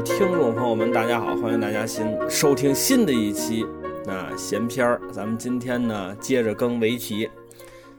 [0.00, 3.66] 听众朋友们，大家好，欢迎大家新收听新的一期
[4.06, 5.00] 那闲篇儿。
[5.10, 7.28] 咱们今天呢，接着更围棋，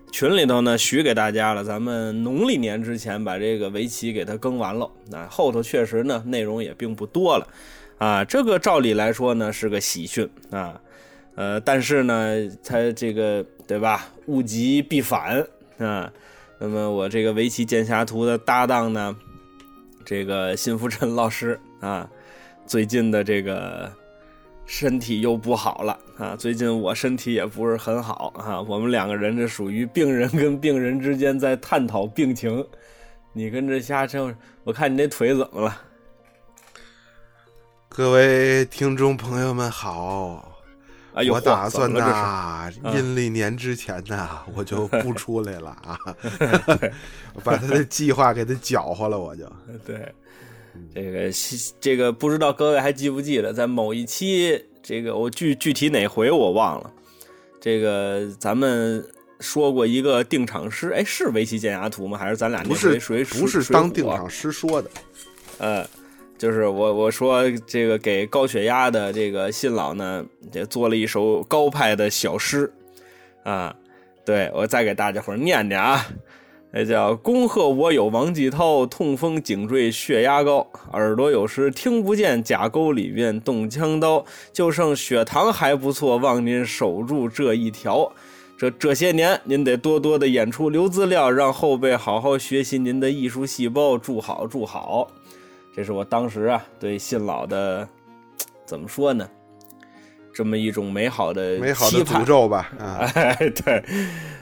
[0.10, 4.90] 群里头呢许给大家了，咱们农历年之前把这个围棋给它更完了。
[5.12, 7.46] 那后头确实呢，内容也并不多了
[7.98, 8.24] 啊。
[8.24, 10.80] 这个照理来说呢，是个喜讯啊。
[11.36, 15.46] 呃，但是呢，它这个对吧，物极必反
[15.80, 16.10] 啊。
[16.60, 19.14] 那么我这个围棋剑侠图的搭档呢？
[20.06, 22.10] 这个辛福臣老师啊，
[22.66, 23.92] 最近的这个
[24.66, 26.36] 身体又不好了啊。
[26.36, 28.62] 最近我身体也不是很好啊。
[28.62, 32.66] 我们两个人这属于病人跟病人之间在探讨病情。
[33.34, 34.34] 你跟这瞎扯，
[34.64, 35.82] 我看你那腿怎么了？
[37.88, 40.46] 各位听众朋友们好。
[41.30, 45.98] 我打算呐，阴历年之前呐，我就不出来了啊，
[47.44, 49.44] 把他的计划给他搅和了，我就。
[49.86, 50.14] 对，
[50.94, 51.32] 这个
[51.80, 56.92] 这个不知道各位还记不记得，在某一期，这个我具具体哪回我忘了，
[57.60, 59.04] 这个咱们
[59.40, 62.18] 说过一个定场诗，哎，是围棋剑侠图吗？
[62.18, 64.90] 还是咱俩不是谁不是当定场诗说的？
[65.58, 65.86] 呃。
[66.40, 72.72] 就是我我说这个给高血压的这个信老呢，也做了一首高派的小诗，
[73.44, 73.76] 啊，
[74.24, 76.08] 对我再给大家伙念念啊，
[76.72, 88.12] 那叫恭贺我有王继涛，痛风颈椎血压高，耳朵有时听不见甲沟里面动枪刀，就剩血糖还不错，望您守住这一条。
[88.56, 95.08] 这这些年您得多多的演出留资料，让后辈好好学习您的艺术细胞，祝好祝好。
[95.76, 97.88] 这是我当时啊对信老的
[98.66, 99.28] 怎么说呢？
[100.40, 102.72] 这么一种美好的美好的诅咒吧。
[102.80, 103.36] 哎，
[103.66, 103.84] 对，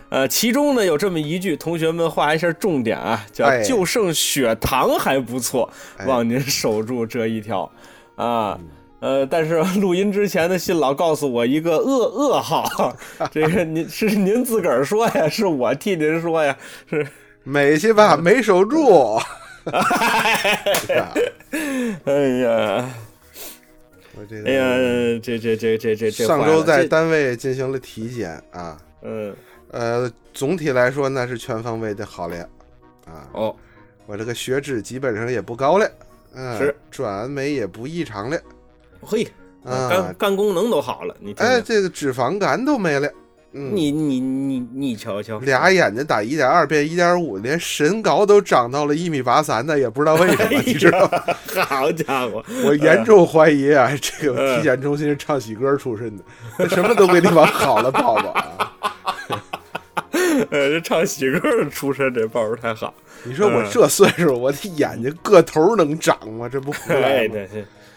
[0.09, 5.68] 呃，其中呢有这么一句，同学们画一下重点啊，叫“就剩血糖还不错，
[6.06, 7.72] 望您守住这一条”。
[8.16, 8.59] 啊，
[9.00, 12.96] 呃，但是录音之前的信老告诉我一个噩噩耗，
[13.34, 16.56] 这个您是您自个儿说呀，是我替您说呀，
[16.88, 17.07] 是。
[17.44, 19.19] 美去吧，没守住。
[22.06, 22.90] 哎呀，
[24.20, 29.36] 我这哎呀，这这这这这这上周在单位进行了体检啊，嗯
[29.70, 32.38] 呃，总体来说那是全方位的好了
[33.06, 33.30] 啊。
[33.34, 33.56] 哦，
[34.06, 35.92] 我这个血脂基本上也不高了，
[36.34, 38.42] 嗯，是转酶也不异常了，
[39.02, 39.28] 嘿，
[39.64, 43.12] 肝肝功能都好了，你哎，这个脂肪肝都没了。
[43.52, 51.24] 你你你你瞧瞧，俩眼睛打一点二变一点五，连身高都长到了一米八三的，也不知道为什么，你知道吗？
[51.66, 56.24] 好家伙， 我严重怀疑啊，这个体检中心是唱喜歌出身的，
[56.57, 58.74] 他什么都给你往好了报报啊。
[60.52, 62.94] 呃，这唱喜歌出身，这报的太好。
[63.24, 66.47] 你说我这岁数，我的眼睛个头能长吗？
[66.47, 67.36] 这不胡来吗？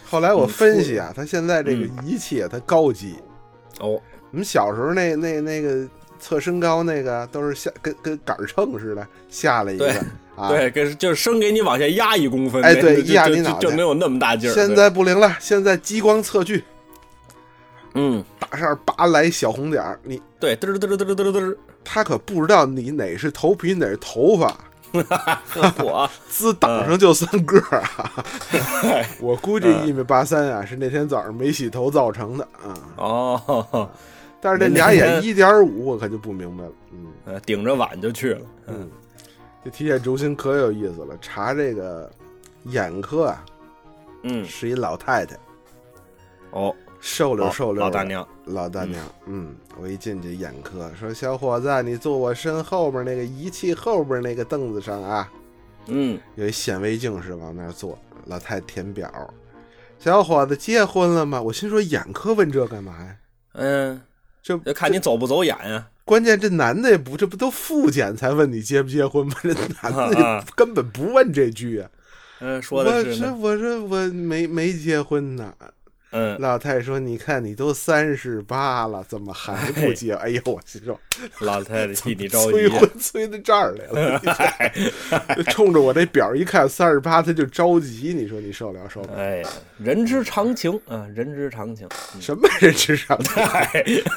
[0.09, 3.17] 后来我分析啊，他现在这个仪器它高级
[3.81, 4.01] 哦。
[4.31, 5.87] 我们小时候那那那个
[6.19, 9.93] 测身高那个都是下跟跟杆秤似的下来一个，
[10.49, 14.55] 对，跟就是生给你往下压一公分，哎，对，压你脑袋就没有那么大劲儿。
[14.55, 16.63] 现在不灵了，现在激光测距，
[17.95, 24.57] 嗯，打上八来小红点儿，你对，嘚嘚嘚嘚嘚嘚嘚，他可不知道你哪是头皮哪是头发，
[25.83, 28.25] 我自挡上就三个啊，
[29.21, 33.91] 我估计一米八三啊，是那天早上没洗头造成的啊，哦。
[34.41, 36.73] 但是这俩眼一点五，我可就不明白了。
[37.27, 38.41] 嗯，顶着碗就去了。
[38.69, 38.91] 嗯，
[39.63, 42.11] 这体检中心可有意思了，查这个
[42.65, 43.45] 眼科啊，
[44.23, 45.37] 嗯，是一老太太。
[46.53, 49.05] 哦，瘦溜瘦溜，老大娘，老大娘。
[49.27, 55.31] 嗯，我一进去眼科，说小伙子，你坐我身后边那个仪器后边那个凳子上啊。
[55.87, 57.99] 嗯，有一显微镜是往那儿坐。
[58.27, 59.35] 老太太填表，
[59.99, 61.41] 小伙子结婚了吗？
[61.41, 63.17] 我心说眼科问这干嘛呀？
[63.53, 64.01] 嗯。
[64.43, 65.89] 这要看你走不走眼呀？
[66.05, 69.35] 关键这男的也不，这不都复检才问你结不结婚吗？
[69.43, 71.89] 这男的根本不问这句啊。
[72.41, 73.11] 嗯，说的是。
[73.11, 75.55] 我说，我说我没没结婚呢。
[76.13, 80.99] 嗯，老太太说：“你看你都三十八了，怎么还不结？”哎呦，我心说，
[81.41, 84.21] 老太太替 你着急，催婚催到这儿来了。
[85.51, 88.13] 冲着我这表一看，三十八，他就着急。
[88.13, 89.15] 你说你受了受了？
[89.15, 89.49] 哎呀，
[89.79, 91.89] 人之常情啊，人之常情。
[92.21, 93.33] 什么人之常情？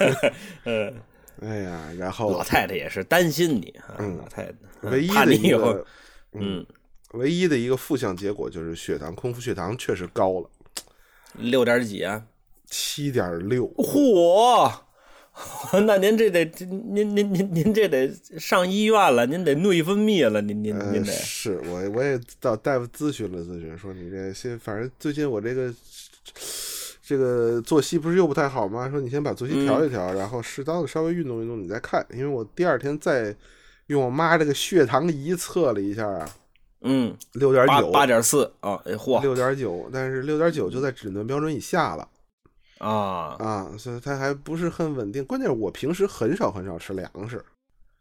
[0.65, 0.93] 嗯，
[1.41, 4.53] 哎呀，然后老太太也是担心你啊，老太太
[4.89, 5.85] 唯一的一个，
[6.33, 6.65] 嗯，
[7.11, 10.49] 唯一的一个负向结果就是血糖，空腹血糖确实高了。
[11.33, 12.23] 六点几啊？
[12.65, 13.67] 七点六。
[13.75, 14.71] 嚯！
[15.87, 18.07] 那您这得您您您您这得
[18.37, 25.73] 上医院了，您得内分泌了，您您您呃，得是我我也到大夫咨询了咨询，说你这先反正最近我这个
[27.01, 28.87] 这个作息不是又不太好吗？
[28.91, 32.05] 说你先把作息嗯调一调，然后适当的稍微运动运动，你再看。
[32.11, 33.35] 因为我第二天再
[33.87, 36.29] 用我妈这个血糖仪测了一下啊，
[36.83, 37.13] 嗯。
[37.33, 39.21] 六点九，八八点四啊，哎嚯。
[39.21, 42.07] 六点九，但是六点九就在诊断标准以下了。
[42.79, 45.23] 啊，啊，所以它还不是很稳定。
[45.23, 47.43] 关键是我平时很少很少吃粮食，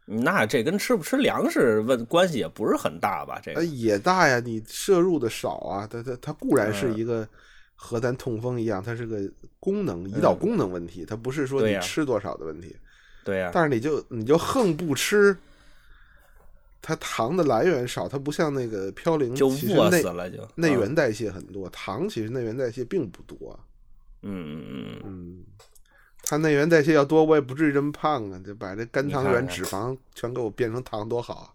[0.06, 3.40] 那这跟吃不吃粮食问关系也不是很大吧？
[3.40, 6.96] 这也大呀，你摄入的少啊，它它它固然是嗯。
[6.96, 7.29] 一个
[7.76, 9.20] 和咱痛风一样，它是个
[9.61, 12.75] 功能胰岛功能问题，它不是说你吃多少的问题。
[13.25, 15.37] 对呀，但是你就你就横不吃，
[16.82, 23.58] 它糖的来源少，它不像那个嘌呤，就饿死了就啊内源代谢很多，糖其实内源代谢并不多。
[24.23, 25.44] 嗯嗯嗯，嗯，
[26.25, 31.55] 它内源代谢要多，我也不至于这么胖啊，就把这肝糖原脂肪全给我变成糖，多好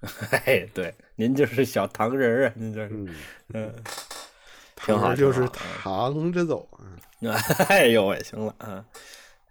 [0.00, 0.08] 啊！
[0.44, 3.08] 嘿，对，您就是小糖人儿啊，您这是嗯，
[3.54, 3.74] 嗯，
[4.84, 6.82] 挺好就是挺好躺着走啊。
[7.70, 8.84] 哎呦喂，行了啊。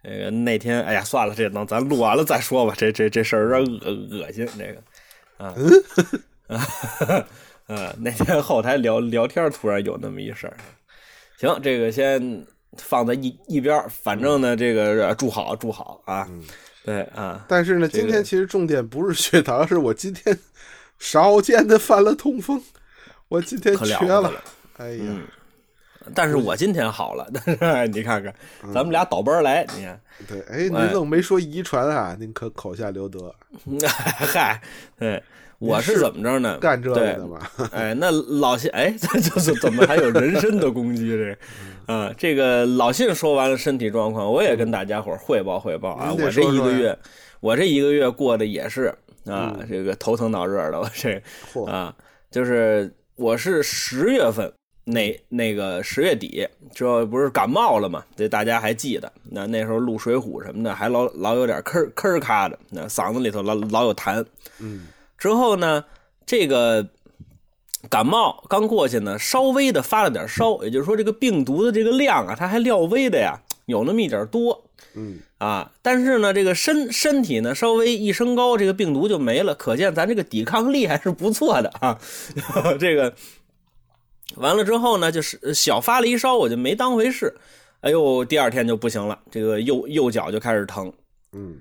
[0.03, 2.73] 这个那天，哎呀，算了，这等咱录完了再说吧。
[2.77, 4.83] 这这这事儿有点恶恶心，这个
[5.37, 5.53] 啊，
[7.67, 10.57] 啊， 那天后台聊聊天，突然有那么一事儿。
[11.37, 12.45] 行，这个先
[12.77, 16.27] 放在一一边儿，反正呢，这个呃祝好住好啊，
[16.85, 20.37] 对啊，但是呢，这个今天其实重点不是血糖，是我今天
[20.99, 22.61] 少见的犯了痛风，
[23.27, 24.31] 我今天瘸了。
[24.77, 25.27] 哎呀，嗯
[26.13, 27.27] 但是我今天好了，
[27.59, 28.33] 但 是你看看，
[28.73, 32.15] 咱们俩倒班来，你看，对，哎，您愣没说遗传啊？
[32.19, 33.33] 您可口下留德，
[33.87, 34.61] 嗨，
[34.97, 35.21] 对，
[35.59, 36.57] 我是怎么着呢？
[36.59, 37.39] 干这个对的嘛？
[37.71, 41.09] 哎，那老信，哎， 这就是怎么还有人身的攻击？
[41.09, 41.37] 这
[41.87, 46.13] 嗯啊，这个老信说完了身体状况，我也跟大家伙儿汇报汇报啊。
[46.13, 46.97] 我这一个月，
[47.41, 48.85] 我这一个月过得也是
[49.25, 51.21] 啊，嗯这个头疼脑热的，我这
[51.53, 51.93] 嚯，啊，
[52.31, 54.51] 就是我是十月份
[54.85, 58.03] 那那个十月底，这不是感冒了嘛？
[58.15, 59.11] 这大家还记得？
[59.23, 64.25] 那那时候录《水浒》什么的，还老老有点咳咳咔的，那嗓子里头老老有痰。
[64.59, 64.87] 嗯
[65.17, 65.85] 之后呢，
[66.25, 66.85] 这个
[67.89, 74.65] 感冒刚过去呢，稍微的发了点烧，也就是说这个病毒的这个量啊，它还略微的呀有那么一点多
[74.95, 75.71] 嗯，啊。
[75.81, 81.97] 但是呢，这个身身体呢稍微一升高，这个病毒就没了，可见咱这个抵抗力还是不错的啊。
[82.77, 83.13] 这个
[84.37, 87.35] 完了之后呢，就是小发了一烧，我就没当回事。
[87.81, 90.91] 哎呦，第二天就不行了，这个右右脚就开始疼。
[91.33, 91.57] 嗯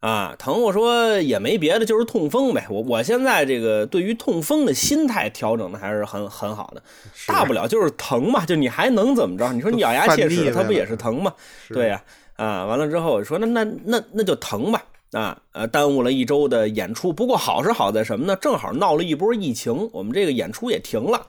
[0.00, 0.62] 啊，疼！
[0.62, 2.66] 我说也没别的，就是痛风呗。
[2.70, 6.82] 我我现在这个对于痛风的心态调整的还是很很好的，
[7.26, 9.52] 大不了就是疼嘛，就你还能怎么着？
[9.52, 11.32] 你说你咬牙切齿，它不也是疼吗？
[11.70, 12.00] 对呀、
[12.36, 14.84] 啊，完了之后我说那那那那就疼吧。
[15.12, 17.12] 啊，呃，耽误了一周的演出。
[17.12, 18.36] 不过好是好在什么呢？
[18.36, 21.26] 正好闹了一波疫情，我们这个演出也停了，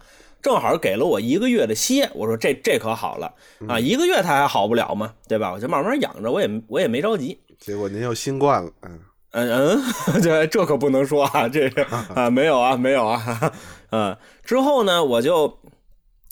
[0.48, 2.10] 正好给了我一个月的歇。
[2.14, 3.34] 我说这这可好了
[3.68, 5.14] 啊，一个月他还好不了吗？
[5.28, 5.52] 对吧？
[5.52, 7.38] 我就慢慢养着，我也我也没着急。
[7.60, 9.00] 结果您又新冠了，嗯
[9.32, 9.84] 嗯
[10.16, 11.84] 嗯， 这这可不能说啊， 这个
[12.16, 13.52] 啊没有啊没有啊，
[13.92, 15.60] 嗯，之后呢我就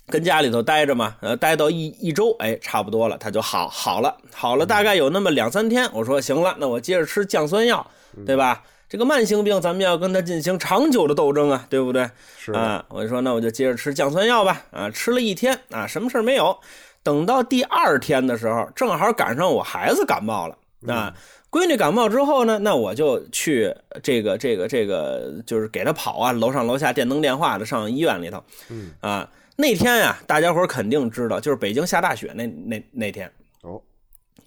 [0.08, 7.86] 跟家里头待着嘛，呃，待到一一周，哎，差不多了，他就好好了，好了，大概有那么两三天，我说行了，那我接着吃降酸药，
[8.26, 8.64] 对吧？
[8.88, 12.10] 这个慢性病咱们要跟它进行长久的斗争啊，对不对？
[12.38, 16.58] 是啊，我就说那我就接着吃降酸药吧，啊，吃了一天啊，什么事儿没有。
[17.04, 20.58] 等到第二天的时候，正好赶上我孩子感冒了
[20.94, 21.14] 啊。
[21.52, 23.74] 闺女感冒之后呢，那我就去
[24.04, 28.44] 这个这个这个，就是给她跑啊，楼上楼下电灯电话的上医院里头。
[28.70, 33.82] 嗯啊，那天呀、大家伙儿肯定知道，就是北京下大雪那那那天哦，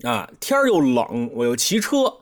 [0.02, 2.12] 啊，天儿又冷，我又骑车，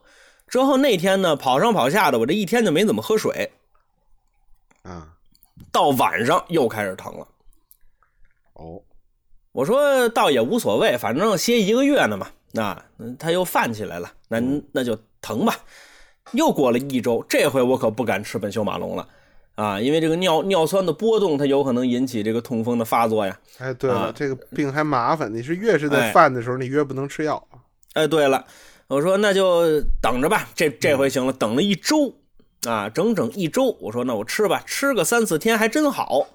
[0.46, 3.52] 之后那天呢跑上跑下的，我这一天就没怎么喝水，
[4.82, 5.12] 啊
[5.72, 7.26] 到晚上又开始疼了。
[8.54, 8.80] 哦，
[9.52, 12.28] 我说倒也无所谓，反正歇一个月呢嘛。
[12.52, 14.40] 那嗯他又犯起来了，那
[14.72, 15.54] 那就疼吧。
[16.32, 19.06] 又过了一周，这回我可不敢吃苯溴马龙了
[19.56, 23.38] 啊，因为这个尿尿酸的波动，它有可能引起这个痛风的发作呀。
[23.58, 27.46] 哎，对了，啊这个病还麻烦，你是越是在哎犯的时候，你越不能吃药。
[27.92, 28.44] 哎，对了，
[28.88, 32.14] 我说那就等着吧，这这回行了，等了一周
[32.66, 33.76] 啊，整整一周。
[33.80, 36.26] 我说那我吃吧，吃个三四天还真好。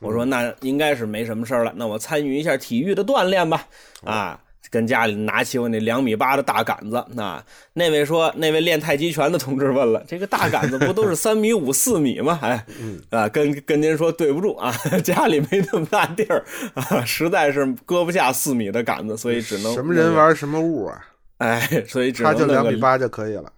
[0.00, 3.66] 我说那应该是没什么事儿了，那我参与一下体育的锻炼吧。
[4.02, 4.40] 啊，
[4.70, 7.04] 跟家里拿起我那两米八的大杆子。
[7.10, 12.38] 那那位说，那位练太极拳的同志问了，这个大杆子不都是三米五、四米吗？
[12.42, 12.66] 哎，
[13.10, 14.74] 啊，跟跟您说对不住啊，
[15.04, 21.06] 家里没那么大地儿啊，实在是搁不下四米的杆子，所以只能什么人玩什么物啊？
[21.40, 23.52] 哎，所以只能他就两米八就可以了。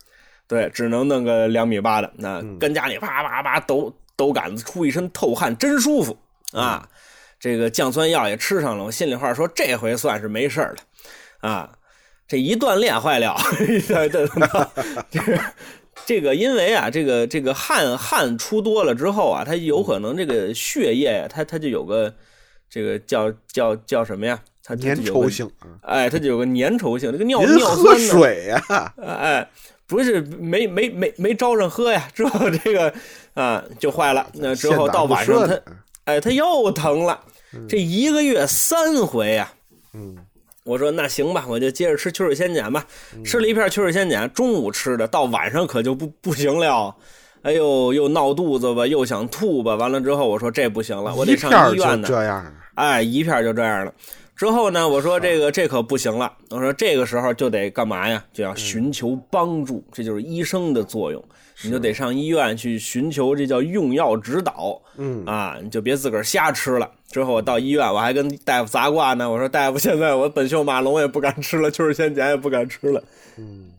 [0.49, 6.17] 对，只能弄个两米八的，那嗯跟家里啪啪啪抖抖杆子，出一身透汗，真舒服
[6.53, 6.89] 啊！
[7.41, 11.79] 这个降酸药也吃上了，我心里话说，这回算是没事儿了啊！
[12.29, 14.29] 这一锻炼坏了， 对对
[15.11, 15.41] 这个
[16.07, 22.15] 这个，因为啊，这个这个汗汗出多了之后啊，它有可能这个血液呀，它它就有个
[22.71, 24.39] 这个叫叫叫什么呀？
[24.77, 29.49] 它它粘稠性啊，哎，它就有个粘稠性，这个尿尿喝酸呢水呀、 哎，
[29.87, 32.93] 不是没没没没招上喝呀，之后这个
[33.35, 34.27] 啊就坏了。
[34.35, 35.61] 那之后到晚上他射呢
[36.05, 37.21] 哎他又疼了，
[37.69, 39.53] 这一个月三回呀。
[39.95, 40.17] 嗯，
[40.65, 42.87] 我说那行吧，我就接着吃秋水仙碱吧。
[43.25, 46.95] 吃了一片秋水仙碱，中午吃的，到晚上可就不不行了。
[47.43, 49.75] 哎呦，又闹肚子吧，又想吐吧。
[49.75, 52.15] 完了之后，我说这不行了，我得上医院呢就。
[52.15, 52.55] 这样。
[52.75, 53.93] 哎，一片就这样了。
[54.35, 58.25] 之后呢，我说这个这可不行了，我说这个时候就得干嘛呀？
[58.33, 61.23] 就要寻求帮助，这就是医生的作用。
[61.65, 66.91] 你就得上医院去寻求这叫用药指导嗯，啊，你就别自个儿瞎吃了。
[67.09, 73.01] 之后我到医院，我还跟大夫砸挂呢，我说大夫，现在我本秀马龙也不敢吃了，秋水仙碱也不敢吃了。
[73.37, 73.71] 嗯，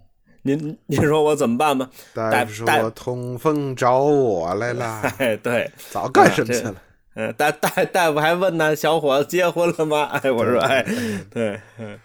[0.43, 1.89] 您您说我怎么办吧？
[2.13, 6.75] 大夫大说通风找我来了， 哎，对，早干什么去了？
[7.15, 10.03] 嗯，大大大夫还问呢，小伙子结婚了吗？
[10.21, 10.85] 哎，我说哎，
[11.29, 11.99] 对，嗯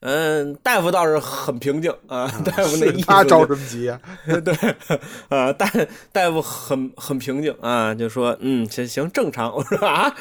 [0.00, 4.00] 嗯，大夫倒是很平静啊， 大夫那是意思他着什么急啊？
[4.44, 4.54] 对
[5.28, 5.70] 啊，大
[6.12, 9.54] 大夫很很平静啊，就说嗯，行行，正常。
[9.54, 10.14] 我说啊，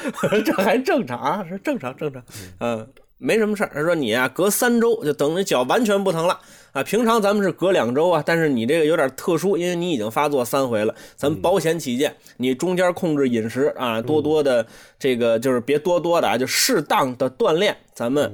[0.45, 1.45] 这还正常啊？
[1.47, 2.23] 是正常正常，
[2.59, 2.87] 嗯，
[3.17, 3.71] 没什么事儿。
[3.73, 6.39] 他说你啊，隔三周就等于脚完全不疼了
[6.75, 6.83] 啊。
[6.83, 10.93] 平常咱们是隔两周啊，但是你这个有点特殊，因为你已经发作三回了。
[11.15, 14.67] 咱们保险起见，你中间控制饮食啊，多多的
[14.99, 17.75] 这个就是别多多的啊，就适当的锻炼。
[17.93, 18.31] 咱们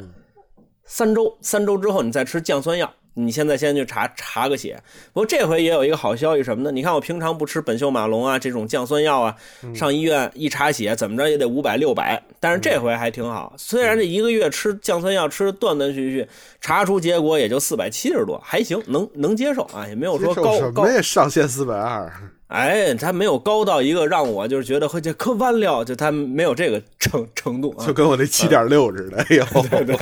[0.84, 2.92] 三周，三周之后你再吃降酸药。
[3.14, 6.72] 你现在先去查查个血，不过这回也有一个好消息什么呢？
[6.72, 9.36] 你看我平常不吃苯溴马龙啊这种降酸药啊，
[9.76, 16.28] 上医院一查血怎么着也得五百六百，但是这回还挺好，虽然这一个月吃降酸药吃的断断续续，
[16.62, 21.02] 查出结果也就四百七十多，还行，能能接受啊，也没有说高高什么呀？
[21.02, 22.10] 上限四百二，
[22.48, 27.94] 哎，他没有高到一个让我就是觉得会这可完了，就他没有这个程程度啊就。
[27.94, 29.18] 跟我那七点六似的。
[29.18, 29.46] 哎呦，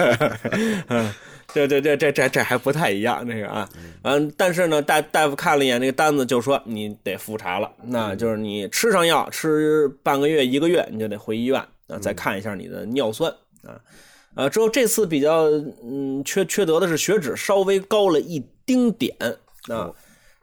[0.90, 1.12] 嗯，
[1.54, 3.70] 这这这这这这还不太一样，这个啊，
[4.04, 13.32] 嗯，但是呢，大大夫看了一眼那个单子，就说你得复查了，那就是你吃上药，吃半个月一个月，你就得回医院啊，再看一下你的尿酸
[13.64, 13.80] 啊，
[14.36, 15.46] 呃，之后这次比较
[15.84, 19.16] 嗯缺缺德的是血脂稍微高了一丁点
[19.68, 19.92] 啊。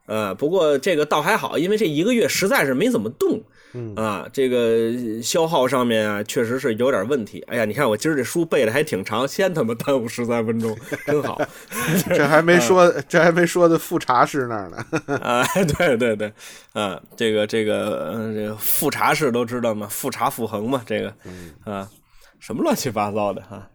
[0.07, 3.41] 呃，不过这个倒还好，因为这一个月实在是没怎么动，
[3.76, 7.45] 嗯啊，这个消耗上面啊，确实是有点问题。
[7.49, 11.38] 哎呀，你看我今儿这书背的还挺长，先他妈耽误十三分钟，真好
[12.09, 14.78] 这还没说，这还没说的复查室那儿呢。
[15.21, 15.45] 啊！
[15.76, 16.33] 对对对，
[16.73, 19.87] 啊，这个这个嗯，这个复查室都知道吗？
[19.90, 21.12] 复查复恒嘛，这个
[21.64, 21.87] 啊，
[22.40, 23.68] 什么乱七八糟的哈、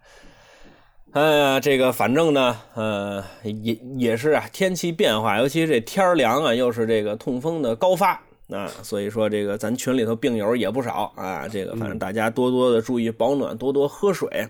[1.12, 8.20] 哎呀，这个反正呢，呃，也也是啊，天气变化，尤其这天儿凉啊，又是这个痛风的高发
[8.52, 11.48] 啊，所以说这个咱群里头病友也不少啊。
[11.48, 14.46] 这个反正大家多多的注意保暖，多多喝水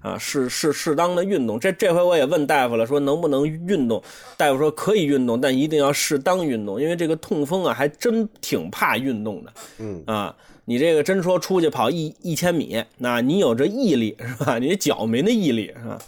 [0.00, 1.58] 啊，适适适当的运动。
[1.58, 4.02] 这这回我也问大夫了，说能不能运动？
[4.36, 9.52] 大夫说可以运动，但一定要适当运动，因为这个痛风啊，还真挺怕运动的。
[9.78, 14.58] 嗯啊，你这个真说出去跑一一千米，那你有这毅力是吧？
[14.58, 15.98] 你脚没那毅力是吧？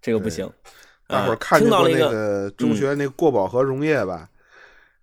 [0.00, 0.46] 这个不行。
[0.46, 0.52] 啊
[1.08, 4.28] 大伙儿看到了一个，中学那过饱和溶液吧？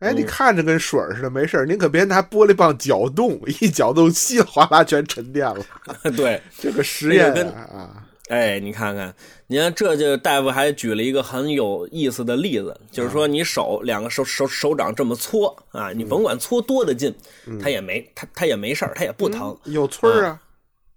[0.03, 0.25] 哎，你嗯。
[0.25, 5.65] 看着跟水儿似的，没事儿，您可别拿玻璃棒搅动，一搅动稀里哗啦全沉淀了。
[6.15, 9.13] 对，这个实验那个啊啊，哎，你看看，
[9.47, 17.13] 你看这就大夫还举了一个很有意思的例子，就是说你手两个手手手掌这么搓啊，你甭管搓多的劲，
[17.61, 19.57] 它也没它它也没事儿，它也不疼。
[19.65, 20.39] 有村儿啊，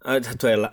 [0.01, 0.71] 哎，对了，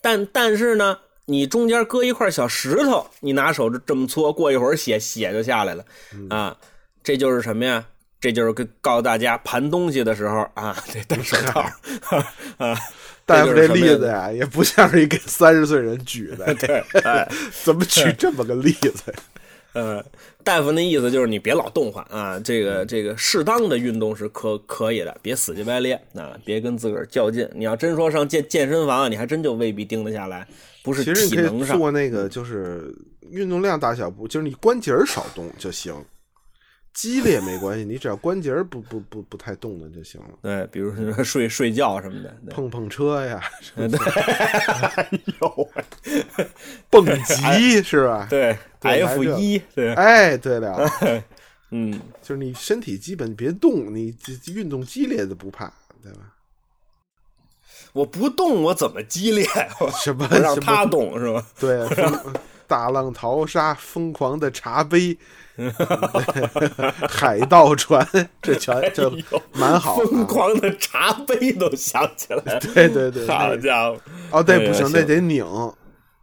[0.00, 5.84] 但但是呢，你中间搁一块小石头，你拿手这么搓，过一会儿血血就下来了。
[6.30, 6.56] 啊，
[7.02, 7.84] 这就是什么呀？
[8.20, 11.60] 这就是跟告诉大家盘东西的时候啊， 得戴手套
[12.58, 12.78] 啊。
[13.24, 17.26] 大夫这例子呀，也不像是一给三十岁人举的， 对，哎，
[17.64, 19.14] 怎么举这么个例子？
[19.74, 20.04] 呃，
[20.44, 27.48] 大夫那意思就是你别老动换啊，这个这个适当的运动是可可以的，别死乞白咧啊，别跟自个儿较劲。
[27.54, 30.46] 你要真说上健健身房，你还真就未必盯得下来，
[30.82, 31.78] 不是其实你可以体能上。
[31.78, 32.94] 做那个，就是
[33.30, 35.94] 运动量大小不，就是你关节少动就行。
[36.92, 40.28] 激烈没关系，你只要关节儿不不不不太动的就行了。
[40.42, 43.42] 对，比如说睡睡觉什么的，碰碰车呀，
[43.74, 43.86] 对，
[44.96, 46.46] 哎呦喂，
[46.90, 48.26] 蹦极是吧？
[48.28, 50.78] 对对，F 一，对，哎，对了，
[51.70, 54.14] 嗯，就是你身体基本别动，你
[54.54, 55.72] 运动激烈的不怕，
[56.02, 56.34] 对吧？
[57.94, 59.46] 我不动，我怎么激烈？
[59.80, 61.46] 我什么让他动是吧？
[61.58, 61.86] 对，
[62.66, 65.16] 大浪淘沙，疯狂的茶杯，
[67.08, 68.06] 海盗船，
[68.40, 69.10] 这全这
[69.52, 69.96] 蛮好、啊。
[70.04, 72.38] 疯狂的茶杯都想起来。
[72.54, 73.96] 了，对对对，好家伙！
[74.30, 75.70] 哦，对，不行，那得拧，啊，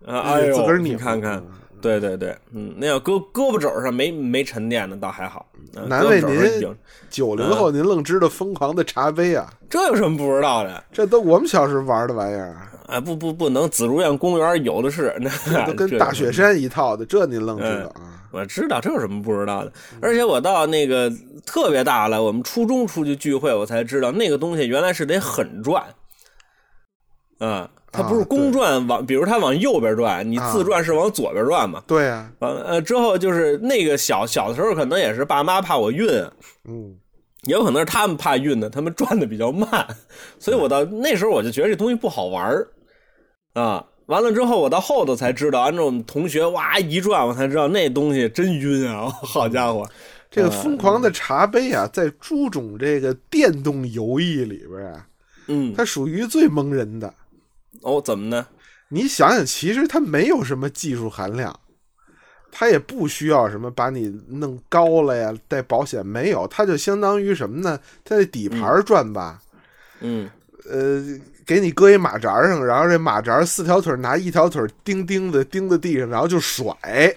[0.06, 0.94] 那哎呦，自个儿拧。
[0.94, 5.46] 你看看，嗯对对对，嗯，那要胳胳膊肘上没没沉淀的倒还好，
[5.78, 6.76] 嗯难为您有
[7.10, 9.50] 九零后，您愣知道疯狂的茶杯啊？
[9.70, 10.84] 这有什么不知道的？
[10.92, 12.58] 这都我们小时候玩的玩意儿，
[12.90, 18.20] 哎，不不不能，紫竹院公园有的是，那都跟大雪山一套的，这您愣知道啊？
[18.32, 21.12] 我知道这有什么不知道的，而且我到那个
[21.46, 25.84] 特别大了，我们初中出去聚会，我才知道那个东西原来是得狠转，
[27.40, 31.82] 啊，它不是啊公转往，比如它往右边转，你啊自转是往左边转嘛。
[31.88, 36.08] 对啊，完了，呃，之后就是那个小小的时候，可能也是爸妈怕我晕，
[36.68, 36.96] 嗯，
[37.46, 39.88] 也有可能是他们怕晕的，他们转的比较慢，
[40.38, 42.68] 所以我到那时候我就觉得这东西不好玩儿
[43.60, 43.86] 啊。
[44.06, 49.08] 完了之后，我到后头才知道，按照我们同学哇一转，我才知道那东西真晕啊！
[49.22, 49.88] 好家伙，
[50.32, 55.06] 这个疯狂的茶杯啊，在诸种这个电动游艺里边啊，
[55.48, 57.14] 嗯，它属于最蒙人的。
[57.82, 58.48] 哦，怎么呢？
[58.88, 61.60] 你想想，其实它没有什么技术含量，
[62.52, 67.80] 它也不需要什么把你弄高了呀，带保险没有，它就相当于什么呢？
[68.04, 69.40] 它那底盘转吧，
[70.00, 70.28] 嗯，
[70.68, 71.04] 呃，
[71.50, 76.72] 给你搁一马扎上，然后这马扎四条腿拿一条腿钉钉子钉在地上，然后就甩，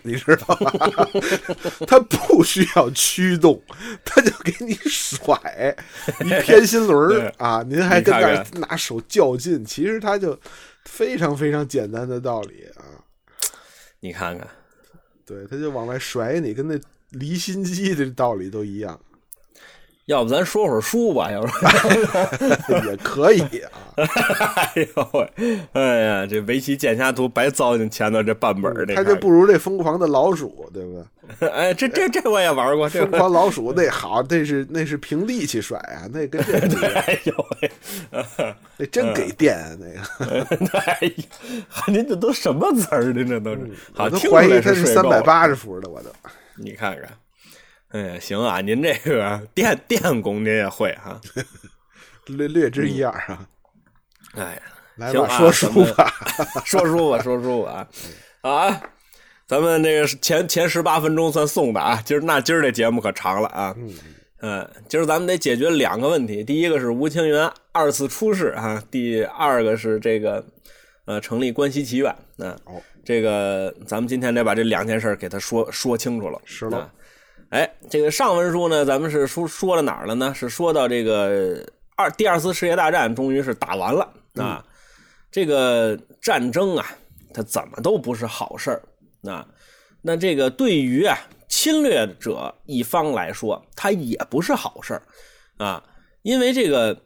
[0.05, 1.07] 你知道吧？
[1.87, 3.63] 它不需要驱动，
[4.03, 5.77] 它就给你甩
[6.25, 7.63] 一偏心轮儿 啊！
[7.69, 10.41] 您还跟那拿手较劲，其实它就
[10.87, 13.05] 非常非常简单的道理啊。
[14.01, 14.49] 你看看，
[15.27, 18.99] 对，它就往外甩你，跟那离心机的道理都一样，
[20.07, 21.31] 要不咱说会儿书吧？
[21.31, 23.71] 要不然， 也可以啊。
[24.57, 25.31] 哎呦喂，
[25.75, 30.93] 哎呀，这围棋剑侠图白糟践前头这半本儿，这它就不如这疯狂的老鼠，对不
[31.39, 31.49] 对？
[31.51, 37.71] 哎，这这这我也玩过，这疯狂老鼠那好，那是那是凭力气甩啊，那跟这哎呦喂，
[38.79, 40.79] 那真给电啊，那个。
[40.79, 41.25] 哎呀，
[41.87, 43.29] 您这都什么词儿您？
[43.29, 46.11] 这都是，好我都怀疑他是三百八十伏的，我都。
[46.57, 47.09] 你看看，
[47.93, 51.21] 哎呀，行啊，您这个 电电工您也会 哈、
[52.27, 53.47] 略略知一二啊。
[54.35, 54.63] 哎呀，
[54.97, 56.13] 来吧， 说书吧。
[56.65, 57.87] 说书吧，说书吧
[58.41, 58.83] 啊啊！
[59.47, 63.75] 咱们这个前前十八分钟算送的啊，今儿那今儿这节目可长了啊。
[64.41, 70.45] 嗯，今儿咱们得解决两个问题，第一个是吴清源二次出世啊，第二个是这个
[71.05, 72.57] 呃成立关西棋院啊。
[72.65, 76.41] 哦这个咱们今天得把这两件事儿给他说说清楚了。
[76.45, 76.91] 是了啊
[77.53, 80.33] 哎，这个上文书呢，咱们是说说到哪儿了呢？
[80.35, 81.63] 是说到这个
[81.95, 84.65] 二第二次世界大战终于是打完了啊。
[85.31, 86.87] 这个战争啊，
[87.35, 88.83] 它怎么都不是好事儿
[89.31, 89.47] 啊。
[90.01, 91.15] 那这个对于啊
[91.47, 95.03] 侵略者一方来说，它也不是好事儿
[95.59, 95.85] 啊，
[96.23, 96.99] 因为这个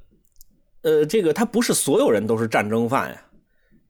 [0.83, 3.21] 呃，这个它不是所有人都是战争犯呀，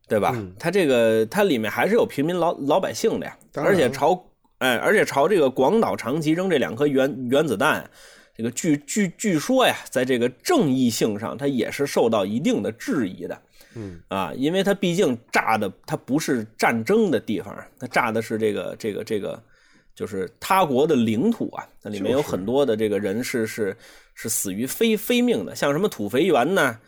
[0.09, 0.35] 对吧？
[0.59, 4.19] 它这个它里面还是有平民老老百姓的呀，而且朝
[4.59, 7.89] 哎，而且朝这个广岛、长崎扔这两颗原原子弹，
[8.35, 13.43] 这个据据据说呀，在这个正义性上，它也是受到一定的质疑的。
[13.75, 19.43] 嗯啊，因为它毕竟炸的它不是战争的地方，它炸的是这个这个这个，
[19.95, 23.77] 就是他国的领土啊，那里面有很多的这个人是是
[24.15, 26.63] 是死于非非命的，像什么土肥原呢。
[26.63, 26.81] 啊，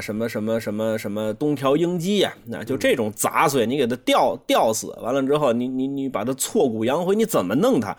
[0.00, 7.96] 什么什么什么什么东条英机呀、那就这种杂碎，你给他吊吊死，完了之后，你你你把他挫骨扬灰，你怎么弄他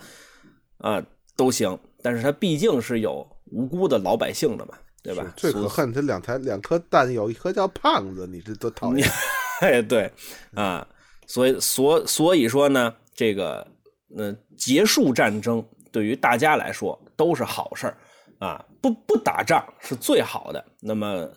[0.77, 1.03] 啊
[1.35, 5.25] 都行，但是他毕竟是有无辜的老百姓的嘛，对吧？
[5.35, 9.07] 最可恨，他两台两颗蛋，有一颗叫胖子，你这多讨厌。
[9.59, 10.11] 哎，对
[10.53, 10.87] 啊，
[11.25, 13.67] 所以所所以说呢，这个
[14.15, 17.97] 呃结束战争对于大家来说都是好事儿
[18.39, 20.63] 啊，不不打仗是最好的。
[20.79, 21.27] 那么，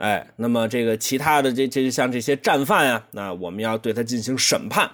[0.00, 4.90] 哎，那么这个其他的这这像这些战犯啊，那我们要对他进行审判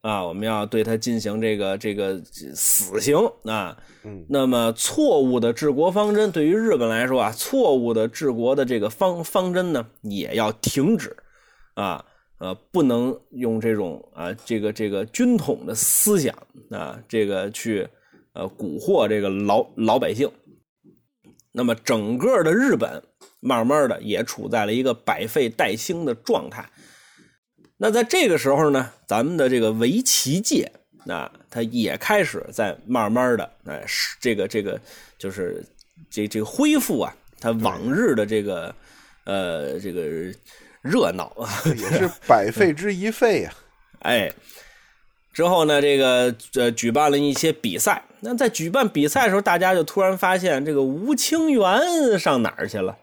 [0.00, 2.18] 啊，我们要对他进行这个这个
[2.54, 3.76] 死刑啊。
[4.04, 11.14] 嗯，那么错误的治国方针对于日本来说啊，错误的治国的这个方方针呢，也要停止。
[11.74, 12.02] 啊，
[12.38, 16.34] 呃，不能用这种啊，这个这个军统的思想
[16.70, 17.86] 啊，这个去
[18.32, 20.30] 呃蛊惑这个老老百姓。
[21.52, 23.02] 那么整个的日本
[23.40, 26.68] 慢慢的也处在了一个百废待兴的状态。
[27.76, 30.72] 那在这个时候呢，咱们的这个围棋界，
[31.04, 33.84] 那它也开始在慢慢的，哎，
[34.20, 34.80] 这个这个
[35.16, 35.64] 就是
[36.10, 38.74] 这这个恢复啊，它往日的这个
[39.24, 40.02] 呃这个
[40.82, 43.54] 热闹啊，也是百废之一废呀。
[44.02, 44.32] 哎，
[45.32, 48.02] 之后呢，这个呃举办了一些比赛。
[48.20, 52.98] 那在举办比赛的时候，大家就突然发现这个吴清源上哪儿去了？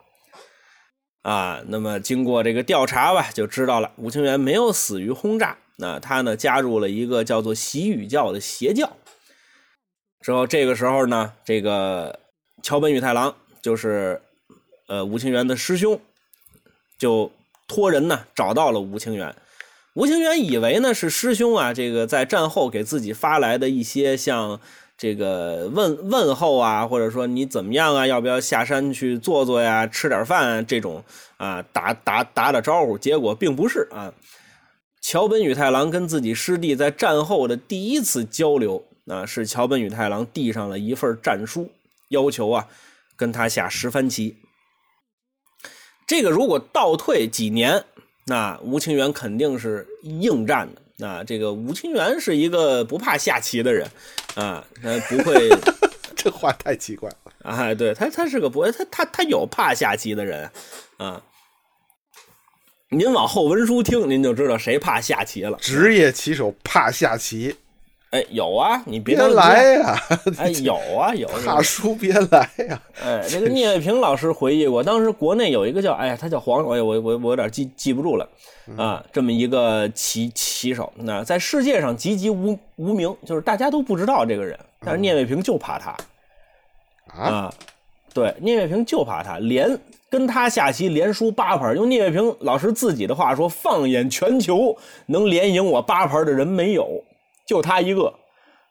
[1.26, 8.96] 啊，那么经过这个调查吧，就知道了吴清源没有死于轰炸，那他呢加入了一个叫做习语教的邪教。
[10.22, 12.20] 之后这个时候呢，这个
[12.62, 14.22] 桥本宇太郎就是
[14.86, 16.00] 呃吴清源的师兄，
[17.00, 17.32] 就
[17.68, 19.36] 托人呢找到了吴清源。
[19.96, 24.62] 吴清源以为呢是师兄啊，这个在战后给自己发来的一些像。
[24.98, 28.08] 这个问问候啊，或者说你怎么样啊？
[28.08, 29.86] 要不要下山去坐坐呀？
[29.86, 31.04] 吃点饭这种
[31.38, 32.98] 啊，打打打打招呼。
[32.98, 34.14] 结果并不是啊。
[35.02, 41.70] 桥本宇太郎跟自己师弟在战后的第一次交流啊，是桥本宇太郎递上了一份战书，
[42.10, 42.68] 要求啊
[43.18, 44.38] 跟他下十番棋。
[46.08, 47.84] 这个如果倒退几年，
[48.26, 50.82] 那吴清源肯定是应战的。
[51.00, 53.86] 啊，这个吴清源是一个不怕下棋的人，
[54.36, 55.50] 啊，他不会，
[56.16, 57.74] 这话太奇怪了啊！
[57.74, 60.50] 对他，他是个不，他他他有怕下棋的人，
[60.98, 61.22] 啊，
[62.90, 65.58] 您往后文书听，您就知道谁怕下棋了。
[65.60, 67.56] 职业棋手怕下棋。
[68.12, 70.00] 哎，有啊，你别来呀！
[70.38, 71.30] 哎， 有啊，有。
[71.46, 72.82] 大叔别来呀！
[73.04, 78.30] 哎，这个聂卫平老师回忆过，当时国内有一个叫，哎呀，他叫黄，我我我我有点记记不住了
[78.78, 85.98] 啊，这么一个棋棋手，那在世界上籍籍无无名，就是大家都不知道这个人，但是聂卫平就怕他
[87.08, 87.54] 啊，
[88.14, 89.78] 对，聂卫平就怕他，连
[90.10, 97.04] 跟他下棋连输八盘，用聂卫平老师自己的话说，放眼全球，能连赢我八盘的人没有。
[97.46, 98.12] 就他一个，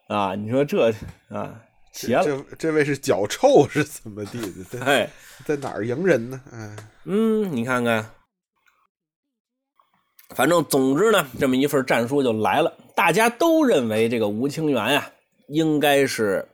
[0.08, 0.92] 啊，你说这
[1.28, 2.24] 啊，邪了！
[2.24, 4.40] 这这位是脚臭是怎么地
[4.72, 4.84] 的？
[4.84, 5.08] 哎，
[5.46, 6.40] 在哪儿赢人呢？
[6.52, 8.10] 哎，嗯，你看看，
[10.30, 12.76] 反正总之呢，这么一份战书就来了。
[12.96, 15.08] 大家都认为这个吴清源呀，
[15.46, 16.44] 应该是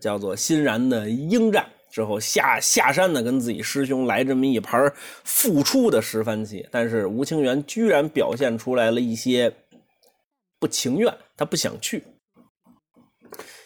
[0.00, 4.90] 叫做欣然的应战之后下下山呢，跟自己师兄来这么一盘
[5.22, 6.66] 复出的十番棋。
[6.70, 9.54] 但是吴清源居然表现出来了一些。
[10.62, 12.04] 不情愿，他不想去，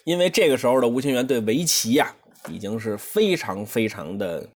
[0.04, 2.11] 因为这个时候的吴清源对围棋呀，
[2.48, 4.48] 已经是非常非常的，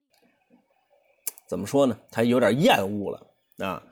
[1.48, 1.98] 怎么说呢？
[2.12, 3.82] 他有点厌恶了啊，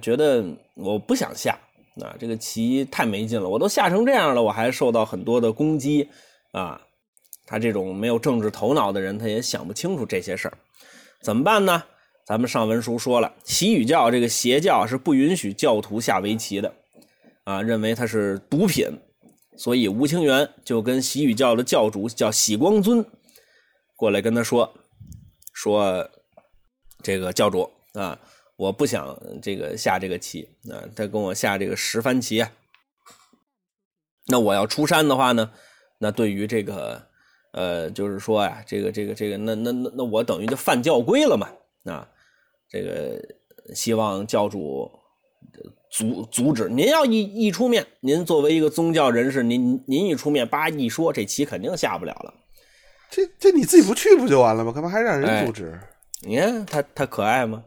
[0.00, 0.44] 觉得
[0.76, 1.58] 我不想下
[2.00, 6.08] 啊，这个棋太没劲了，我都下成这样了，我还受到很多的攻击
[6.52, 6.80] 啊。
[7.44, 10.56] 他这种没有政治头脑的人，他也想不清楚这些事儿，
[11.20, 11.82] 怎么办呢？
[12.24, 16.72] 咱们上文书说了，习语教这个邪教是不允许教徒下围棋的。
[17.44, 18.86] 啊，认为他是毒品，
[19.56, 23.04] 所以吴清源就跟习语教的教主叫喜光尊
[23.96, 24.72] 过来跟他说
[25.52, 26.08] ：“说
[27.02, 28.20] 这个教主啊，
[28.56, 32.52] 我不想这个下这个棋啊，他跟我下这个十番棋啊。
[34.26, 35.50] 那我要出山的话呢，
[35.98, 37.06] 那对于这个
[37.52, 41.48] 呃，就是说呀，这个这个这个，那那那那我等于就犯教规了嘛
[41.90, 42.08] 啊，
[42.68, 44.90] 这个希望教主。”
[45.90, 46.68] 阻阻止！
[46.68, 52.32] 您要一一出面，您作为一个宗教人士，您您一出面，叭一说，这棋肯定下不了了。
[53.10, 54.70] 这这你自己不去不就完了吗？
[54.72, 55.78] 干嘛还让人阻止？
[56.22, 57.64] 你看他他可爱吗？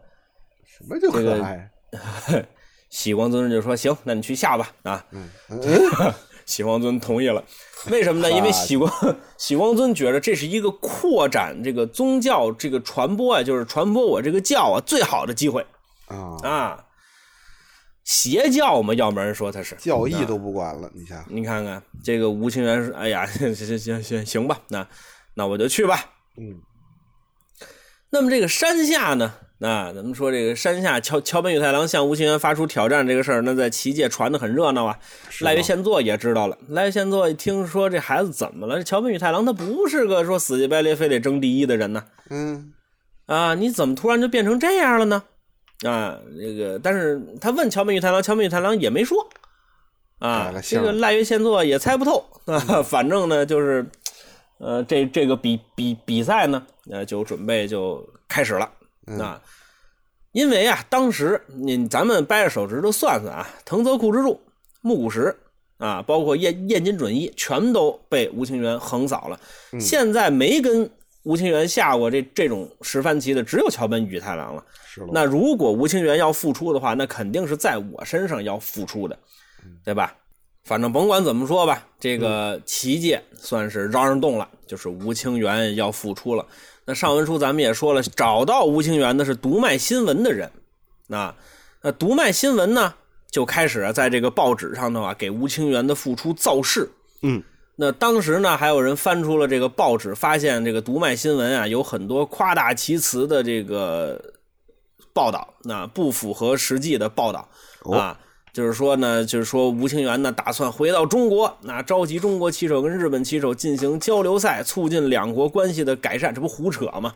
[0.66, 1.70] 什么叫可爱？
[2.90, 4.72] 喜光尊就说：“行，那你去下吧。
[4.84, 5.06] ”啊，
[6.46, 7.44] 喜光尊同意了。
[7.90, 8.32] 为什么呢？
[8.32, 8.92] 因为喜光
[9.38, 15.66] 喜光尊觉得这是一个扩展这个宗教这个传播啊，就是传播我这个教啊最好的机会
[16.08, 16.86] 啊啊。
[18.04, 20.90] 邪教嘛，要不然说他是教义都不管了。
[20.94, 24.88] 你想，你看看这个吴清源说，哎呀， 行行行行行吧，那
[25.36, 26.12] 那我就去吧。
[26.38, 26.60] 嗯。
[28.10, 29.34] 那么这个山下呢？
[29.60, 35.00] 那咱们说这个山下桥桥本宇太郎向吴清源发出挑战这个事儿，那在棋界传的很热闹啊。
[35.40, 36.58] 赖月宪作也知道了。
[36.68, 38.84] 赖月宪作一听说这孩子怎么了？
[38.84, 42.04] 桥本宇太郎他不是个说死乞白赖非得争第一的人呢。
[42.30, 42.74] 嗯。
[43.26, 45.24] 啊，你怎么突然就变成这样了呢？
[45.84, 49.28] 啊，那个，但是他问桥本玉太郎，桥本玉太郎也没说，
[50.20, 52.82] 啊，这个赖月现作也猜不透啊。
[52.82, 53.86] 反正呢，就是，
[54.60, 58.70] 呃，这这个比比比赛呢，呃，就准备就开始了
[59.20, 59.42] 啊。
[60.32, 64.40] 因为啊，当时你咱们掰着手指头算算啊，藤泽库之助、
[64.82, 65.36] 木谷实
[65.78, 69.40] 啊，包括燕燕京准一，全都被吴清源横扫了。
[69.80, 70.90] 现在没跟
[71.24, 74.64] 吴清源下过这这种十番棋的，只有桥本宇太郎了。
[74.86, 79.18] 是了，那如果吴清源要复出的话，那肯定是在我身上要复出的，
[79.84, 80.16] 对吧？
[80.66, 86.46] 反正甭管怎么说吧，这个棋界算是嚷嚷动了，就是吴清源要复出了。
[86.86, 90.50] 那上文书咱们也说了，找到吴清源的是读卖新闻的人，
[91.08, 91.36] 那
[91.82, 92.94] 那读卖新闻呢，
[93.30, 96.90] 就开始在这个报纸上头啊，给吴清源的复出造势。
[97.22, 97.44] 嗯，
[97.76, 104.22] 那当时呢，还有人翻出了这个报纸，发现这个读卖新闻啊，有很多夸大其词的这个
[105.12, 107.50] 报道，那不符合实际的报道
[107.92, 108.20] 啊。
[108.54, 117.16] 就是说呢，就是说吴清源呢打算回到中国，那召集中国棋手跟日本棋手进行交流赛，促进两国关系的改善，这不胡扯吗？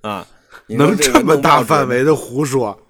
[0.00, 0.26] 啊，
[0.66, 2.80] 你能这么大范围的胡说？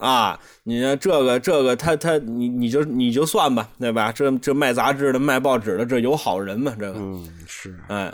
[0.00, 4.10] 啊，你这个这个，他他你你就你就算吧，对吧？
[4.10, 6.74] 这这卖杂志的、卖报纸的，这有好人吗？
[6.78, 8.10] 这个，嗯，是，哎，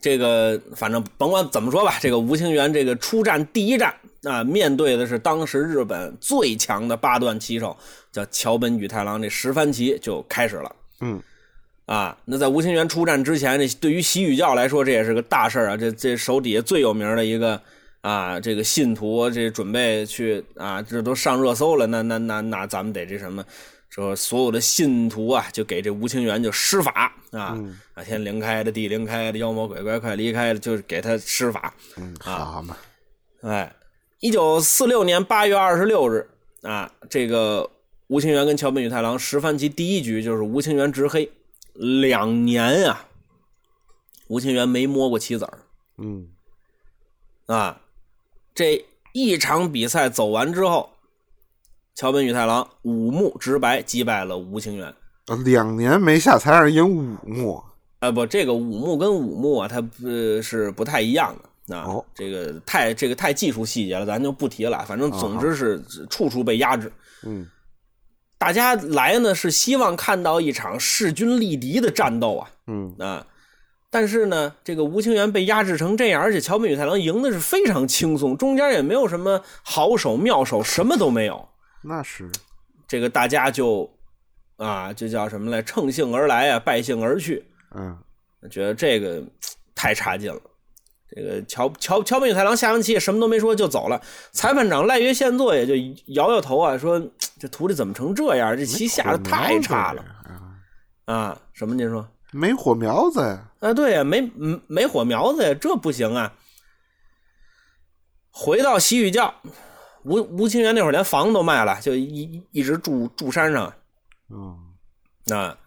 [0.00, 7.76] 这个反正甭管怎么说吧，这个吴清源这个出战第一战啊，面对的是当时日本最强的八段棋手，
[8.10, 10.74] 叫桥本宇太郎，这十番棋就开始了。
[11.02, 11.20] 嗯，
[11.84, 15.76] 啊，那在吴清源出战之前，这对于习语教来说，这也是个大事儿啊。
[15.76, 17.60] 这这手底下最有名的一个
[18.02, 21.86] 啊，这个信徒，这准备去啊，这都上热搜了。
[21.86, 23.44] 那那那那，咱们得这什么，
[23.90, 27.58] 说所有的信徒啊，就给这吴清源就施法啊，
[27.92, 31.74] 啊天灵开的，地灵开的，妖魔鬼怪快离开了，就是给他施法。
[31.98, 32.74] 嗯，好嘛，
[33.42, 33.70] 哎，
[34.20, 36.26] 一九四六年八月二十六日
[36.62, 37.70] 啊，这个
[38.06, 41.30] 吴清源跟桥本宇太郎十番棋第一局就是吴清源执黑，
[41.74, 43.06] 两年啊，
[44.28, 45.58] 吴清源没摸过棋子儿
[45.98, 46.26] 嗯，
[47.44, 47.78] 啊。
[48.54, 50.90] 这一场比赛走完之后，
[51.94, 54.94] 桥本宇太郎五目直白击败了吴清源。
[55.26, 57.62] 呃两年没下才让人赢五目，
[58.00, 61.76] 啊，不，这个五目跟五目啊，它呃是不太一样的。
[61.76, 64.84] 啊，哦这个太这个太技术细节了，咱就不提了。
[64.86, 66.92] 反正总之是处处被压制。
[67.22, 67.46] 嗯，
[68.38, 73.24] 大家来呢是希望看到一场势均力敌的战斗啊嗯，啊！
[73.90, 81.48] 但是呢，这个吴清源被压制成这样，而且桥本宇太郎赢的是非常轻松，中间也没有什么好手妙手，什么都没有。
[81.82, 82.30] 那是，
[82.86, 83.90] 这个大家就
[84.56, 85.60] 啊，就叫什么来？
[85.60, 87.44] 乘兴而来啊，败兴而去。
[87.74, 87.98] 嗯，
[88.48, 89.22] 觉得这个
[89.74, 90.40] 太差劲了。
[91.12, 94.00] 这个桥桥桥本宇太郎下完棋也什么都没说就走了，
[94.30, 95.74] 裁判长赖月宪作也就
[96.14, 97.02] 摇摇头啊，说
[97.40, 98.56] 这徒弟怎么成这样？
[98.56, 100.04] 这棋下的太差了
[101.06, 101.40] 啊，啊！
[101.52, 101.74] 什么？
[101.74, 102.06] 您说？
[102.30, 106.34] 没火苗子呀，啊，对呀，没没没火苗子呀，这不行啊！
[108.30, 109.34] 回到西域教，
[110.02, 113.72] 吴吴清源那会儿连房都卖了，就一一直住住山上。
[114.30, 115.58] 嗯，啊，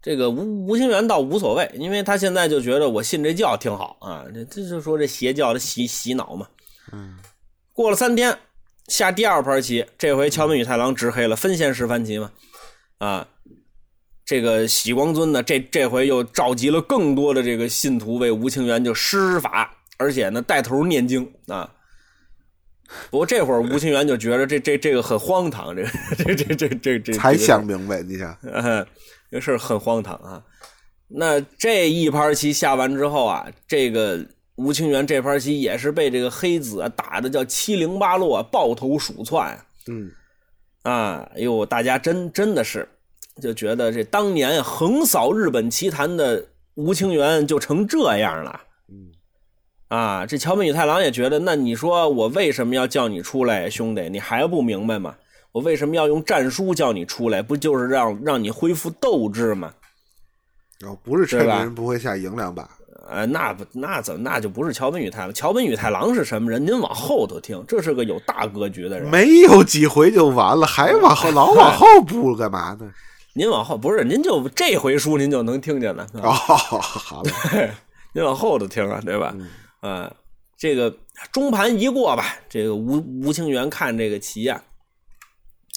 [0.00, 6.48] 这个吴吴清源倒无所谓，因为他现在就觉得我信这教挺好啊，这这就说这邪教的洗洗脑嘛。
[6.92, 7.18] 嗯，
[7.74, 8.38] 过了三天，
[8.86, 12.32] 下第二盘棋，这回桥本宇太郎执黑了，分先十番棋嘛。
[12.98, 13.28] 啊，
[14.28, 21.72] 这个喜光尊呢，这这回又召集了更多的这个信徒为吴清源就施法，而且呢带头念经啊。
[23.10, 28.86] 不过这会儿吴清源就觉得这这这个很荒唐，这个这这这这这才想明白，你想，呃，
[29.32, 30.44] 这事儿很荒唐啊。
[31.06, 34.22] 那这一盘棋下完之后啊，这个
[34.56, 39.64] 吴清源这盘棋也是被这个黑子啊打的叫七零八落，抱头鼠窜啊。
[39.86, 40.12] 嗯，
[40.82, 42.86] 啊，哎呦，大家真真的是
[43.40, 48.60] 就觉得这当年横扫日本棋坛的吴清源就成这样了。
[48.88, 49.10] 嗯，
[49.88, 55.14] 啊，这桥本宇太郎也觉得，那你说我为什么要叫你出来，兄弟，你还不明白吗？
[55.52, 57.40] 我为什么要用战书叫你出来？
[57.40, 59.72] 不就是让让你恢复斗志吗？
[60.78, 62.68] 然后不是趁对吧着人不会下赢两把，
[63.08, 65.34] 呃，那不那怎么那就不是桥本宇太郎？
[65.34, 66.64] 桥本宇太郎是什么人？
[66.64, 69.10] 您往后头听，这是个有大格局的人。
[69.10, 72.88] 没有几回就完了，还往后老往后补干嘛呢？
[73.38, 76.04] 您往后不是，您就这回书您就能听见了。
[76.14, 77.30] 哦，好了，
[78.12, 79.32] 您往后头听啊，对吧？
[79.78, 80.12] 啊，
[80.56, 80.92] 这个
[81.30, 84.60] 中盘一过吧，这个吴吴清源看这个棋呀、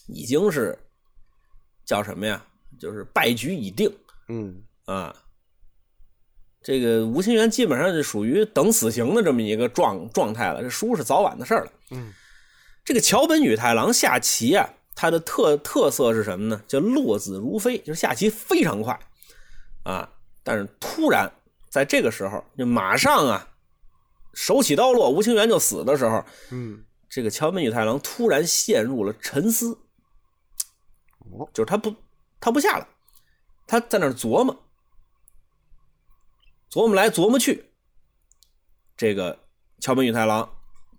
[0.08, 0.76] 已经是
[1.86, 2.44] 叫什么呀？
[2.80, 3.94] 就是败局已定
[4.28, 5.16] 嗯，啊。
[6.64, 11.72] 这个吴清源基本上是属于等死刑的这么一个状状态了，这输是早晚的事儿了。
[11.92, 12.12] 嗯，
[12.84, 14.68] 这个桥本宇太郎下棋啊，
[15.02, 16.62] 它的特特色是什么呢？
[16.68, 19.00] 叫落子如飞，就是下棋非常快
[19.82, 20.08] 啊。
[20.44, 21.28] 但是突然
[21.72, 23.50] 在这个时候，就马上啊，
[24.36, 29.76] 手起刀落，吴清源就死的时候，嗯，这个桥本宇太郎突然陷入了沉思，
[31.32, 31.96] 哦，就是他不
[32.40, 32.88] 他不下了。
[33.66, 34.56] 他在那儿琢磨，
[36.70, 37.72] 琢磨来琢磨去。
[38.96, 39.40] 这个
[39.80, 40.48] 桥本宇太郎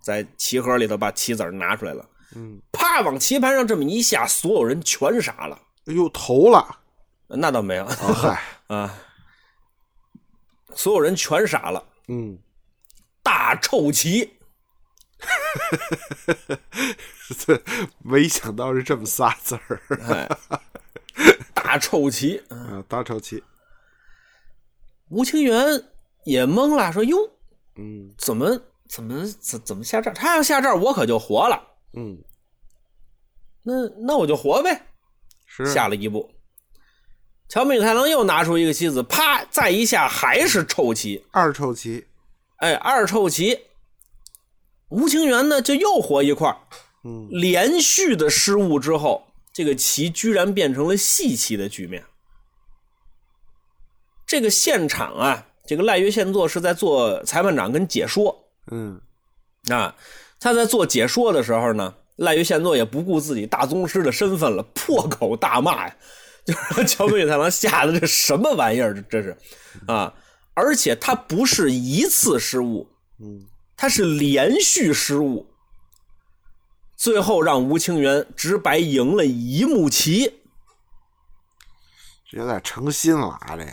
[0.00, 2.04] 在棋盒里头把棋子儿拿出来了，
[2.34, 5.58] 嗯，啪往棋盘上这么一下，所有人全傻了。
[5.86, 6.78] 哎呦，投了，
[7.26, 7.84] 那倒没有。
[7.84, 8.42] 啊嗨，
[8.76, 8.94] 啊，
[10.74, 11.84] 所有人全傻了。
[12.08, 12.38] 嗯，
[13.22, 14.34] 大臭棋，
[17.38, 17.60] 这
[18.02, 19.80] 没想到是这么仨字儿。
[20.08, 20.28] 哎，
[21.54, 22.42] 大臭棋。
[22.48, 23.42] 啊，大臭棋，
[25.08, 25.84] 吴清源
[26.24, 27.18] 也懵了，说：“哟，
[27.76, 28.14] 嗯。
[28.18, 30.14] 怎么怎么怎怎么下这儿？
[30.14, 31.68] 他要下这儿，我可就活了。
[31.94, 32.22] 嗯，
[33.62, 33.72] 那
[34.06, 34.86] 那我就活呗。”
[35.54, 36.30] 是下了一步，
[37.46, 41.26] 桥本宇太郎又拿出一个棋子，啪，再一下还是臭棋。
[41.30, 42.06] 二臭棋，
[42.56, 43.66] 哎，二臭棋。
[44.88, 46.56] 吴清源呢就又活一块儿
[47.04, 52.02] 嗯连续的失误之后，这个棋居然变成了细棋的局面。
[54.26, 58.98] 这个现场啊，这个赖月宪作是在做裁判长跟解说嗯
[59.68, 59.94] 啊。
[60.42, 65.96] 他在做解说的时候呢，赖于宪作也不顾自己大宗师的身份了，破口大骂呀，
[66.44, 68.92] 就是桥本宇太郎下的这什么玩意儿？
[68.92, 69.38] 这这是
[69.86, 70.12] 啊！
[70.54, 72.88] 而且他不是一次失误，
[73.20, 75.46] 嗯，他是连续失误，
[76.96, 80.40] 最后让吴清源直白赢了一幕棋。
[82.28, 83.72] 这有点成心了啊，这个，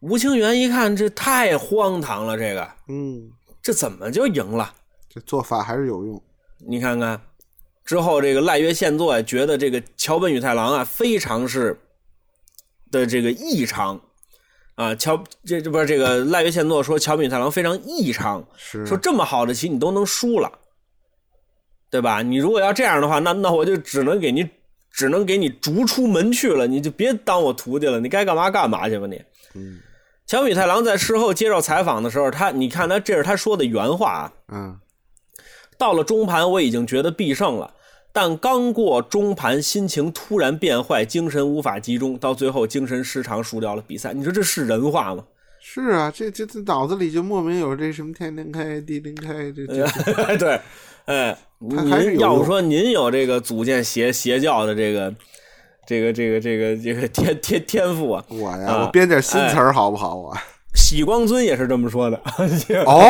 [0.00, 4.72] 吴清源一看，这太荒唐了，这个嗯，这怎么就赢了？
[5.08, 6.22] 这做法还是有用，
[6.58, 7.20] 你看看，
[7.84, 11.78] 之后这个赖约宪作呀，觉得这个桥本宇太郎啊，非常是
[12.90, 13.98] 的这个异常
[14.74, 14.94] 啊。
[14.94, 20.52] 桥这这不是这个赖约宪作说桥本宇太郎非常异常，是说这么好的棋你都能输了，
[21.90, 22.20] 对吧？
[22.20, 24.46] 你如果要这样的话，那那我就只能给你
[24.90, 29.22] 只能给你逐出门去了，你就别当我徒弟了，你该干嘛干嘛去吧你。
[29.54, 29.80] 嗯
[30.26, 34.32] 桥本宇太郎在事后接受采访的时候，他你看他这是他说的原话啊。
[34.52, 34.78] 嗯
[35.78, 37.72] 到了中盘，我已经觉得必胜了，
[38.12, 44.12] 但刚过中盘，心情突然变坏，精神无法集中，到最后精神失常，输掉了比赛。
[44.12, 45.24] 你说这是人话吗？
[45.60, 50.60] 是啊，这这这脑子里就莫名有这什么天灵开地灵开，这这对，
[51.04, 55.14] 哎，您要不说您有这个组建邪邪教的这个
[55.86, 60.42] 这个这个这个这个天天天赋啊，我呀，啊我编点新词儿好不好啊？
[60.74, 62.16] 喜光尊也是这么说的。
[62.86, 63.04] 哦，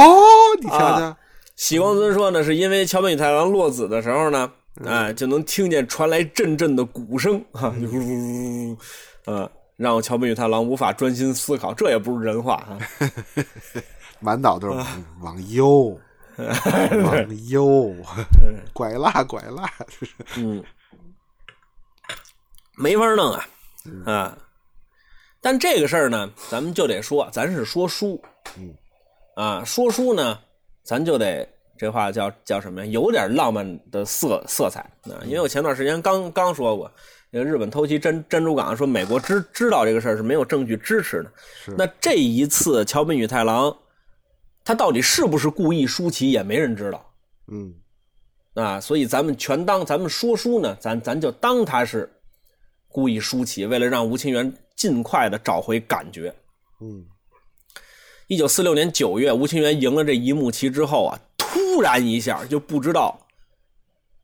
[0.60, 1.16] 你瞧瞧，
[1.58, 4.86] 喜光尊说呢，是因为桥本宇太郎落子的时候呢，嗯。
[4.86, 8.78] 哎，就能听见传来阵阵的鼓声，哈，就呜呜呜，
[9.24, 12.78] 呃，让桥本宇太郎无法专心思考，这也不是人话啊。
[14.20, 14.86] 满脑都是往
[15.20, 16.00] 往右，
[16.36, 17.92] 往 右，
[18.72, 19.68] 拐啦拐啦，
[20.36, 20.62] 嗯，
[22.76, 23.46] 没法弄啊，
[24.06, 24.38] 啊。
[25.40, 28.22] 但这个事儿呢，咱们就得说，咱是说书，
[28.56, 28.72] 嗯，
[29.34, 30.38] 啊，说书呢，
[30.88, 31.46] 咱就得
[31.76, 32.90] 这话叫叫什么呀？
[32.90, 35.20] 有点浪漫的色色彩啊。
[35.26, 36.90] 因为我前段时间刚刚说过，
[37.30, 41.30] 那个日本偷袭珍珍珠港，说美国知知道这个事儿是没有证据支持的。
[41.62, 43.76] 是那这一次桥本宇太郎，
[44.64, 47.12] 他到底是不是故意输棋，也没人知道。
[47.52, 47.74] 嗯
[48.54, 52.10] 啊，所以咱们全当咱们说书呢，咱咱就当他是
[52.88, 56.34] 故意输棋，为了让吴清源尽快的找回感觉。
[56.80, 57.04] 嗯
[58.28, 63.18] 一九四六年九月，吴清源赢了这一幕棋之后啊，突然一下就不知道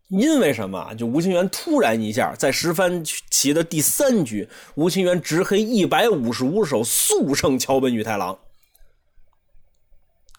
[0.09, 8.39] 因为什么啊，就吴清源突然一下在十番棋的第三局，吴清源执黑一百五十五手速胜桥本宇太郎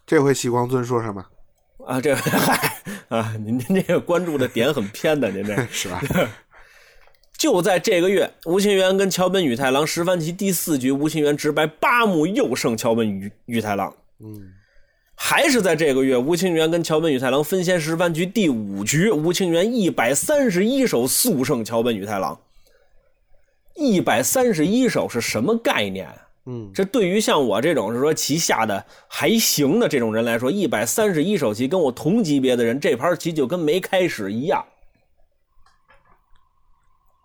[0.06, 1.26] 这回喜光尊说什么？
[1.88, 5.56] 啊，这嗨 啊，您您这个关注的点很偏的，您这。
[5.74, 6.00] 是吧？
[7.38, 13.94] 就在这个月，吴清源跟桥本宇太郎十番棋第四局，吴清源直白八目又胜桥本宇宇太郎。
[14.20, 14.52] 嗯
[15.18, 22.38] 还是在这个月，吴清源跟桥本宇太郎分先十番局第五局，吴清源一百三十一手速胜桥本宇太郎。
[23.76, 26.08] 一百三十一手是什么概念？
[26.48, 34.64] 嗯这对于像我这种是说棋下的还行的这种人来说，一百三十一手棋跟我同级别的人，这盘棋就跟没开始一样。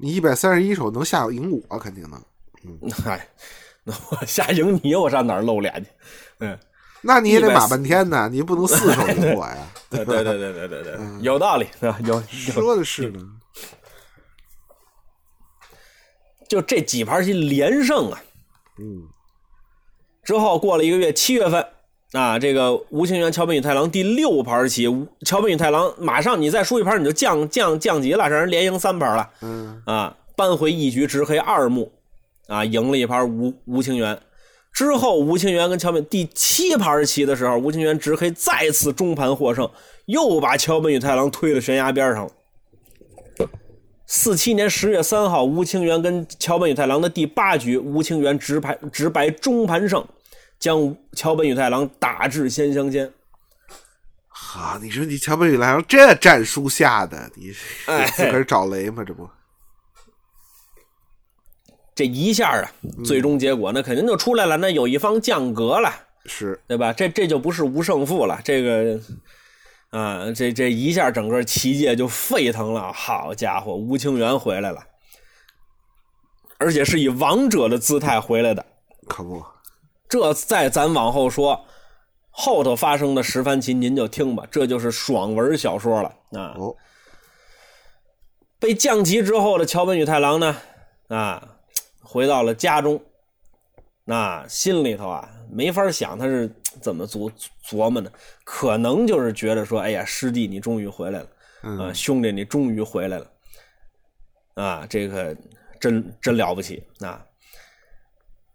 [0.01, 2.23] 你一百三十一手能下赢我，肯定能。
[2.65, 3.29] 嗯嗨，
[3.85, 5.91] 那我下赢你，我上哪儿露脸去？
[6.41, 6.59] 嗯，
[7.03, 9.57] 那你也得140码半天呢，你不能四手赢我呀。
[9.91, 12.23] 对对对对对对对，有道理啊，有有
[12.53, 13.21] 说的是呢。
[16.49, 18.21] 就这几盘棋连胜啊。
[18.79, 19.07] 嗯
[20.23, 21.67] 之后过了一个月，七月份
[22.13, 31.93] 啊，这个吴清源、桥本宇太郎第六盘棋，吴桥本宇太郎马上你再输一盘，你就降降降级了，让人连赢三盘了嗯啊，扳回一局，直黑二目
[32.49, 34.19] 啊，赢了一盘吴吴清源。
[34.73, 39.71] 之后，吴清源跟桥本第七盘棋的时候，吴清源直黑再次中盘获胜，
[40.07, 42.33] 又把桥本宇太郎推到悬崖边上了。
[44.07, 50.05] 四七年十月三号，吴清源跟桥本宇太郎的第八局，吴清源直牌直白中盘胜，
[50.61, 53.13] 将桥本宇太郎打至先香先。
[54.29, 57.53] 好，你说你桥本宇太郎这战书下的，你
[57.87, 59.03] 哎自个儿找雷吗？
[59.05, 59.29] 这不
[61.95, 62.71] 这一下啊，
[63.05, 65.93] 最终结果那肯定就出来了，那有一方降格了，
[66.27, 66.93] 是对吧？
[66.93, 69.01] 这这就不是无胜负了，这个
[69.91, 72.93] 啊，这这一下整个棋界就沸腾了。
[72.93, 74.87] 好家伙，吴清源回来了，
[76.59, 78.65] 而且是以王者的姿态回来的。
[79.07, 79.45] 可不，
[80.11, 81.65] 这再咱往后说，
[82.31, 86.55] 后头发生的十番棋您就听吧，这就是爽文小说了啊。
[86.59, 86.77] 哦，
[88.59, 90.57] 被降级之后的桥本宇太郎呢，
[91.09, 91.57] 啊，
[92.03, 93.01] 回到了家中，
[94.05, 96.53] 那心里头啊没法想他是
[96.83, 97.33] 怎么琢
[97.65, 101.29] 琢磨的，可能就是觉得说，哎呀，师弟你终于回来了，
[101.85, 103.27] 啊，兄弟你终于回来了，
[104.55, 105.37] 啊，这个
[105.79, 107.25] 真真了不起啊！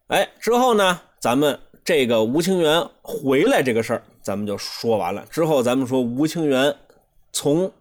[0.07, 5.25] 哎，之后呢，咱们这个吴清源回来这个事儿，咱们就说完了。
[5.27, 6.71] 之后咱们说吴清源
[7.33, 7.71] 从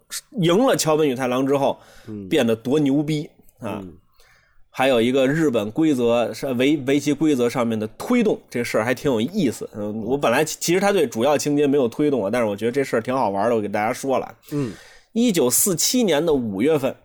[0.40, 1.78] 赢了桥本宇太郎之后，
[2.30, 3.28] 变得多牛逼
[3.58, 3.84] 啊！
[4.70, 9.68] 还有一个日本规则是围围棋规则上面的推动这事儿还挺有意思。
[9.74, 14.34] 嗯，我本来其实他对主要情节没有推动啊，但是我觉得这事儿挺好玩的，我给大家说了。
[14.52, 14.72] 嗯，
[15.12, 16.96] 一九四七年的五月份，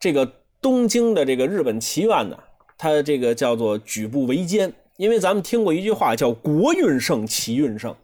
[0.00, 2.38] 这个东京的这个日本棋院呢，
[2.78, 7.94] 它这个叫做举步维艰，因为咱们听过一句话叫“国运盛，棋运盛”。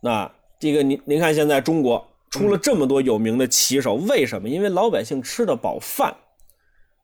[0.00, 4.48] 那这个您您看，现在中国出了这么多有名的棋手，为什么？
[4.48, 6.16] 因为老百姓吃得饱饭，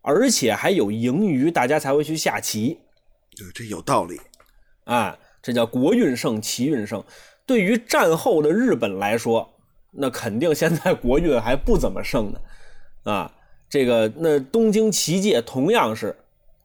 [0.02, 2.78] 而且还有盈余，大家才会去下棋。
[3.36, 4.20] 对，这有道理。
[4.84, 7.02] 啊，这叫国运盛，棋运盛。
[7.46, 9.50] 对于战后的日本来说，
[9.90, 12.40] 那肯定现在国运还不怎么盛呢。
[13.04, 13.32] 啊，
[13.68, 16.16] 这个那东京棋界同样是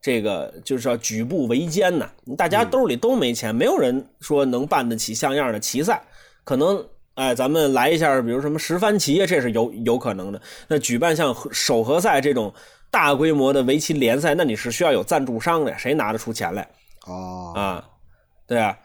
[0.09, 2.09] 这个，就是要举步维艰呐。
[2.35, 6.01] 大家兜里都没钱，没有人说能办得起像样的棋赛。
[6.43, 6.83] 可能
[7.13, 10.41] 哎，咱们来一下，比如什么十番棋，这是有有可能的。
[10.67, 12.51] 那举办像首合赛这种
[12.89, 16.67] 大规模的围棋联赛，那你是需要有赞助商的，谁拿得出钱来？
[17.05, 17.87] 哦，啊，
[18.47, 18.75] 对啊，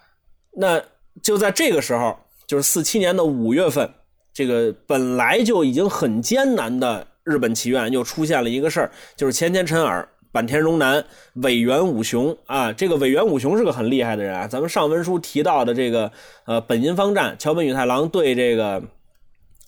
[0.53, 0.79] 那
[1.23, 2.15] 就在这个时候，
[2.47, 3.91] 就是四七年的五月份，
[4.35, 11.03] 这个本来就已经很艰难的日本棋院又出现了一个事儿，就是前田辰尔、坂田荣男、
[11.35, 12.73] 尾原武雄啊。
[12.73, 16.13] 这个尾原武雄是个很厉害的人啊，咱们上文书提到的这个
[16.45, 18.83] 呃本因坊战，桥本宇太郎对这个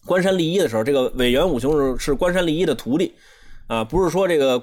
[0.04, 3.14] 关山利一的时候，这个尾原武雄是是关山利一的徒弟
[3.68, 4.62] 啊，不是说这个。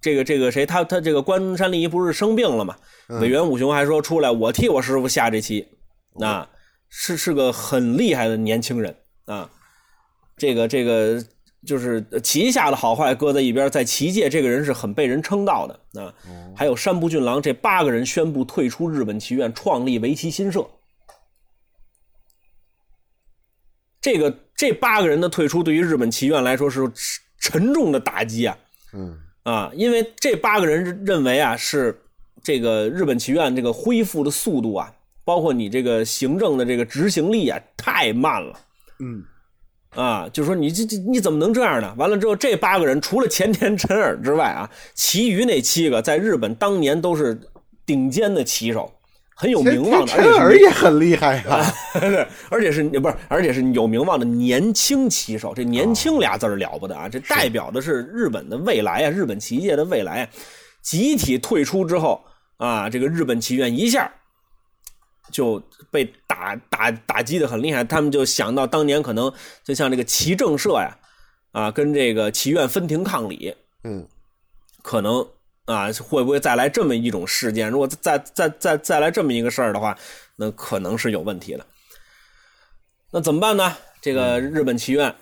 [0.00, 2.76] 这个这个谁，他他这个关山利一不是生病了嘛？
[3.22, 5.66] 尾原武雄还说出来，我替我师傅下这棋，
[6.20, 6.46] 啊
[6.90, 8.94] 是是个很厉害的年轻人
[9.24, 9.48] 啊。
[10.36, 11.24] 这个这个
[11.66, 16.14] 就是旗下的好坏搁在一边，在棋界这个人是很被人称道的啊。
[16.54, 20.66] 还有山部俊郎这八个人宣布退出日本棋院，创立围棋新社。
[24.00, 26.90] 这个这八个人的退出，对于日本棋院来说是
[27.38, 28.58] 沉重的打击啊。
[28.92, 29.18] 嗯。
[29.44, 32.00] 啊，因为这八个人认为啊，是
[32.42, 34.90] 这个日本棋院这个恢复的速度啊，
[35.22, 38.58] 包括你这个行政的这个执行力啊，太慢了。
[39.00, 39.22] 嗯，
[39.94, 41.94] 啊，就说你这这你怎么能这样呢？
[41.96, 47.38] 完了之后，这八个人除了前田辰尔之外啊，其余那七个在日本当年都是
[47.86, 48.92] 顶尖的棋手。
[49.36, 51.60] 很有名望的，陈尔也很厉害啊，
[52.50, 53.14] 而且是不是？
[53.26, 55.52] 而且是有名望的年轻棋手。
[55.52, 57.08] 这“年轻”俩字了不得啊！
[57.08, 60.28] 这代表的是日本的未来啊，日本棋界的未来。
[60.82, 62.24] 集体退出之后
[62.58, 64.08] 啊，这个日本棋院一下
[65.34, 65.60] 就
[65.90, 67.82] 被打打打击的很厉害。
[67.82, 69.32] 他们就想到当年可能
[69.64, 70.96] 就像这个齐政社呀，
[71.50, 74.06] 啊，跟这个棋院分庭抗礼，嗯，
[74.82, 75.26] 可能。
[75.66, 77.70] 啊，会不会再来这么一种事件？
[77.70, 79.96] 如果再再再再来这么一个事儿的话，
[80.36, 81.64] 那可能是有问题的。
[83.10, 83.74] 那怎么办呢？
[84.02, 85.14] 这个日本棋院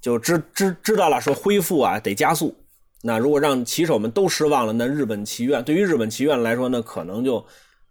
[0.00, 2.56] 就知知知道了，说恢复啊得加速。
[3.02, 7.44] 那如果让棋手们都失望了，那日本棋院对于日本棋院来说，那可能就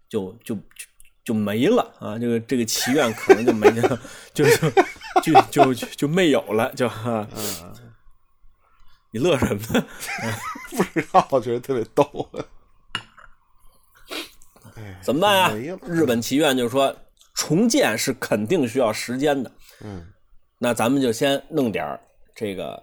[0.07, 0.57] 就就
[1.27, 2.17] 就就没了啊！
[2.17, 3.99] 这个这个祈愿可能就没了，
[4.33, 4.45] 就
[5.21, 7.27] 就就就就没有了，就啊。
[9.11, 9.85] 你乐什么呢？
[10.71, 12.29] 不知道，我觉得特别逗。
[15.01, 15.77] 怎么办呀？
[15.85, 16.95] 日本棋院就是说
[17.33, 19.51] 重建是肯定需要时间的。
[19.81, 20.05] 嗯，
[20.59, 21.99] 那咱们就先弄点
[22.33, 22.81] 这个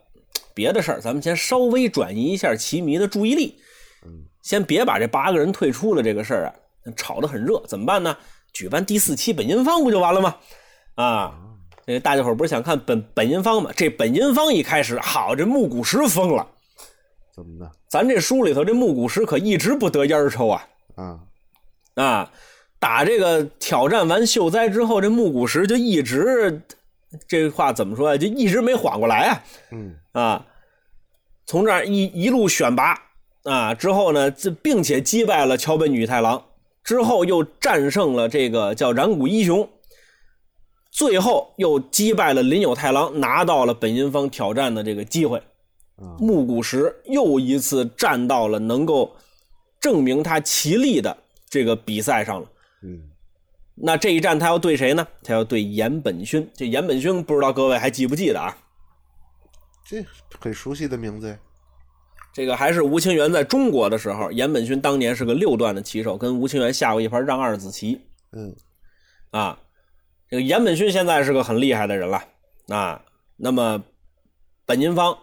[0.52, 3.58] 别的事儿，咱们先稍微转移一下棋迷的注意力。
[4.04, 6.52] 嗯，先别把这八个人退出了这个事儿啊，
[6.96, 8.16] 炒得很热，怎么办呢？
[8.54, 10.36] 举办第四期本因坊不就完了吗？
[10.94, 11.34] 啊，
[11.84, 13.70] 这大家伙不是想看本本因坊吗？
[13.76, 16.46] 这本因坊一开始好，这木古石疯了，
[17.34, 21.20] 怎么的咱这书里头这木古石可一直不得烟抽啊啊？
[21.96, 22.30] 啊！
[22.78, 26.62] 打这个挑战完秀哉之后，这木古石就一直，
[27.26, 28.16] 这话怎么说呀？
[28.16, 29.42] 就一直没缓过来啊！
[29.72, 30.46] 嗯啊，
[31.46, 32.96] 从这儿一一路选拔
[33.44, 36.44] 啊，之后呢，这并且击败了桥本女太郎，
[36.84, 39.68] 之后又战胜了这个叫染谷一雄，
[40.90, 45.38] 最后又击败了林有太郎，拿到了本因坊挑战的这个机会。
[45.96, 49.14] 啊木谷实又一次站到了能够
[49.80, 51.16] 证明他棋力的
[51.48, 52.48] 这个比赛上了。
[52.82, 53.00] 嗯
[53.76, 55.06] 那这一战他要对谁呢？
[55.22, 56.48] 他要对岩本勋。
[56.54, 58.56] 这岩本勋不知道各位还记不记得啊？
[59.84, 60.04] 这
[60.38, 61.38] 很熟悉的名字呀。
[62.34, 68.00] 这个还是吴清源在中国的时候，岩本勋当年是个六段的棋手，跟吴清源下过一盘让二子棋
[68.32, 68.54] 嗯
[69.30, 69.58] 啊。
[70.28, 72.24] 这个岩本勋现在是个很厉害的人了
[72.68, 73.00] 啊。
[73.36, 73.80] 那么
[74.66, 75.16] 本因方，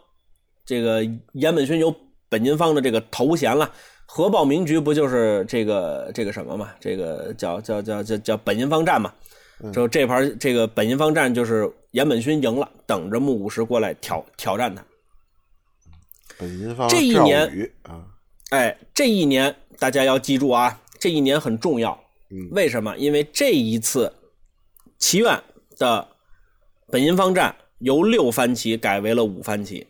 [0.65, 1.03] 这个
[1.33, 1.93] 岩本勋有
[2.29, 3.69] 本因方的这个头衔了。
[4.05, 6.69] 核爆名局不就是这个这个什么嘛？
[6.79, 9.13] 这个叫叫叫叫叫本因坊战嘛？
[9.73, 14.83] 就这盘这个本因坊战就是岩本勋赢了，等着木古石过来挑挑战他。
[16.41, 18.03] 本因坊这一赵年啊，
[18.49, 21.91] 哎，这一年大家要记住啊，这一年很重要。
[22.31, 22.97] 嗯为什么？
[22.97, 24.11] 因为这一次
[24.97, 25.39] 棋院
[25.77, 26.07] 的
[26.87, 29.85] 本因坊战由六番棋改为了五番棋，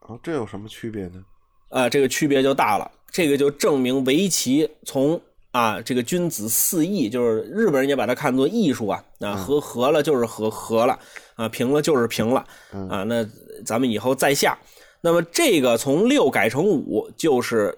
[0.00, 1.24] 啊，这有什么区别呢？
[1.70, 2.88] 啊，这个区别就大了。
[3.10, 10.96] 这个就证明围棋从啊这个君子四艺，就是日本人也把它看作艺术啊，啊和和了就是和和了，
[11.34, 12.46] 啊平了就是平了，
[12.88, 13.26] 啊那
[13.64, 14.56] 咱们以后再下。
[15.00, 17.76] 那么这个从六改成五，就是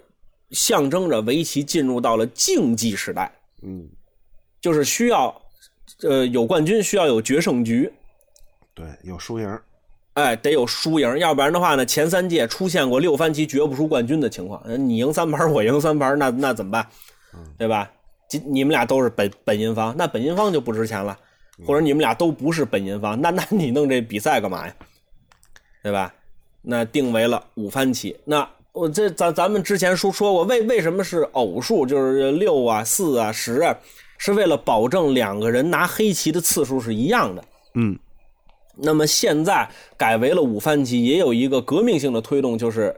[0.51, 3.89] 象征着围棋进入到了竞技时代，嗯，
[4.61, 5.43] 就是需要
[6.03, 7.93] 呃有冠军，需要有决胜局，
[8.75, 9.61] 对，有输赢。
[10.15, 16.87] 哎，得有输赢，要不然的话呢，前三届出现过六番棋决不出冠军的情况，你赢三盘，我赢三盘，那那怎么办？
[17.57, 17.91] 对吧？
[18.29, 21.19] 今你们俩都是本本银方，那本银方就不值钱了，
[21.67, 24.75] 或者你们俩都不是本银方，那那你弄这比赛干嘛呀？
[25.83, 26.15] 对吧？
[26.63, 33.77] 那定为了五番棋，那我这咱咱们之前说说过，为为什么是偶数，就是六啊、四啊、十啊，
[34.17, 37.45] 是为了保证两个人拿黑棋的次数是一样的。
[37.75, 37.99] 嗯
[38.75, 42.95] 那么现在改为了五番棋，也有一个革命性的推动，就是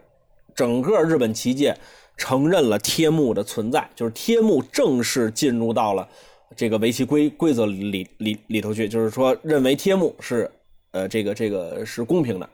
[0.54, 1.76] 整个日本棋界
[2.16, 6.08] 承认了贴目的存在，就是贴目正式进入到了
[6.54, 10.48] 这个围棋规规则里里里里头去，就是说认为贴目是
[10.92, 12.48] 呃这个这个是公平的。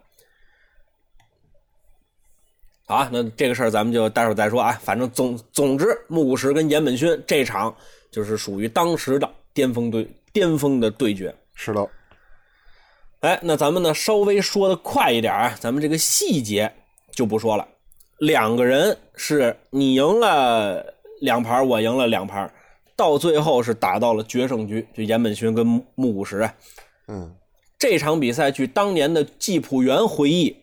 [2.91, 4.77] 好啊，那这个事儿咱们就待会儿再说啊。
[4.83, 7.73] 反正总总之，木古石跟岩本勋这场
[8.11, 11.33] 就是属于当时的巅峰对巅峰的对决。
[11.55, 11.89] 是喽。
[13.21, 16.69] 哎，那咱们呢稍微说的快一点啊，咱们这个细节
[17.13, 17.65] 就不说了。
[18.19, 20.85] 两个人是你赢了
[21.21, 22.53] 两盘，我赢了两盘，
[22.97, 26.53] 到最后是打到了决胜局，就岩本勋跟木木古石啊。
[27.07, 27.33] 嗯
[27.79, 30.60] 这场比赛，据当年的季普元回忆，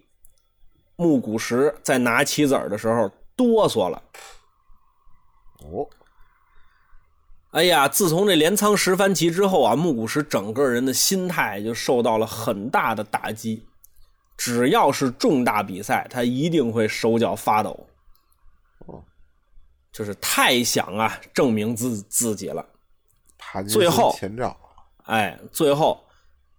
[0.98, 4.04] 木古石在拿棋子儿的时候哆嗦了。
[5.60, 5.88] 哦，
[7.52, 13.66] 哎呀，自从这镰仓十番棋之后啊，木古石整个人的心态就受到了很大的打击。
[14.36, 17.88] 只要是重大比赛，他一定会手脚发抖。
[18.86, 19.04] 哦，
[19.92, 22.66] 就是太想啊证明自自己了。
[23.68, 24.56] 最后前兆。
[25.06, 26.04] 哎，最后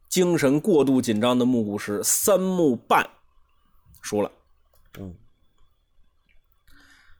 [0.09, 3.09] 精神过度紧张的木古石三目半
[4.01, 4.31] 输了。
[4.99, 5.15] 嗯，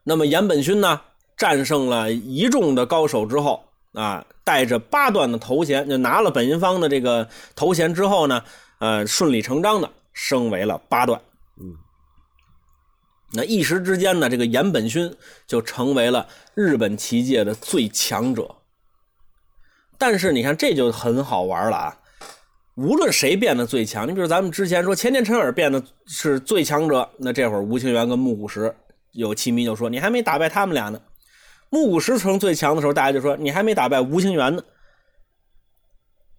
[0.05, 1.01] 那么岩本勋呢，
[1.37, 8.45] 战胜了一众的高手之后啊，带着八段的头衔，就拿了本因坊的这个头衔之后呢，
[8.79, 11.21] 呃，顺理成章的升为了八段。
[11.61, 11.77] 嗯，
[13.33, 15.15] 那一时之间呢，这个岩本勋
[15.47, 18.55] 就成为了日本棋界的最强者。
[19.99, 21.98] 但是你看，这就很好玩了啊！
[22.79, 28.73] 无论谁变得最强，你比如咱们之前说前田辰尔变得是最强者，那这会儿吴清源跟木古石
[29.11, 31.01] 有棋迷就说你还没打败他们俩呢。
[31.71, 34.63] 木古石成最强的时候，大家就说你还没打败吴清源呢。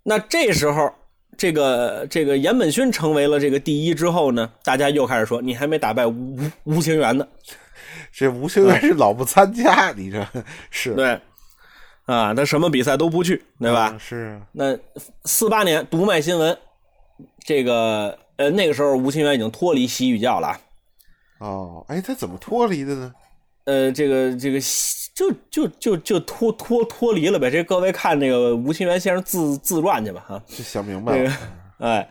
[0.01, 0.89] 那这时候，
[1.37, 7.27] 这个这个岩本勋成为了这个第一之后呢，大家又开始说你还没打败吴吴吴清源呢。
[8.13, 10.25] 这吴清源是老不参加，你这
[10.71, 11.19] 是对，
[12.10, 13.82] 啊，他什么比赛都不去，对吧？
[13.82, 14.76] 啊是啊，那
[15.26, 16.57] 四八年读卖新闻，
[17.45, 20.60] 这个呃那个时候吴清源已经脱离西域教了啊。
[21.39, 23.14] 哦，哎，他怎么脱离的呢？
[23.66, 24.60] 呃，这个这个
[25.14, 27.51] 就就就就脱脱脱离了呗。
[27.51, 30.43] 这各位看那个吴清源先生自自传去吧，哈。
[30.47, 31.32] 就想明白了，
[31.78, 32.10] 哎，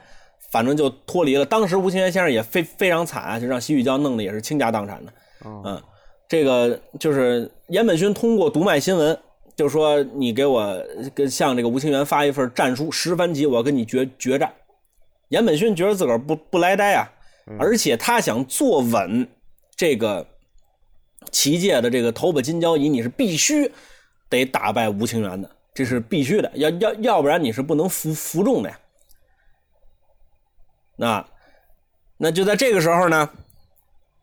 [0.52, 1.44] 反正就脱离了。
[1.44, 5.12] 当时吴清源先生也非非常惨啊，就让西域教弄的也是倾家荡产的。
[5.44, 5.82] 嗯，
[6.28, 9.18] 这个就是岩本勋通过读卖新闻，
[9.58, 10.86] 就说你给我
[11.16, 14.54] 跟向这个吴清源发一份战书十番棋，我要跟你决决战。
[15.30, 17.10] 岩本勋觉得自个儿不不来呆啊，
[17.58, 19.26] 而且他想坐稳
[19.74, 20.24] 这个
[21.32, 23.72] 棋界的这个头把金交椅，你是必须
[24.30, 28.78] 得打败吴清源的，这是必须的，要要要不然你是不能服服众的呀。
[30.94, 31.28] 那
[32.16, 33.28] 那就在这个时候呢，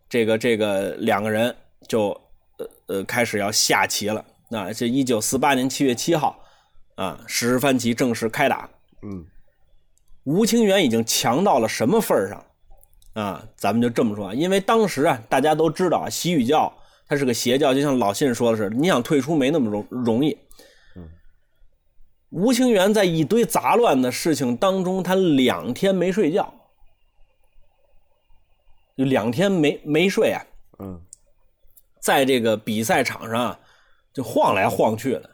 [0.08, 1.54] 这个这个两个人
[1.90, 2.10] 就
[2.58, 4.24] 呃呃开始要下棋了。
[4.50, 6.40] 那这一九四八年七月七号
[6.96, 8.70] 啊，十番棋正式开打。
[9.02, 9.26] 嗯，
[10.24, 12.46] 吴清源已经强到了什么份儿上
[13.14, 13.48] 啊？
[13.56, 16.72] 咱们就这么说，因为当时啊，大家都知道啊，西域教
[17.08, 20.38] 它是个邪教，就像老信说的是，你想退出没那么容容易。
[22.32, 26.54] 吴清源在一堆杂乱的事情当中，他两天没睡觉，
[28.98, 30.46] 就两天没没睡啊，
[30.80, 31.02] 嗯，
[32.02, 33.60] 在这个比赛场上啊
[34.16, 35.30] 就晃来晃去的，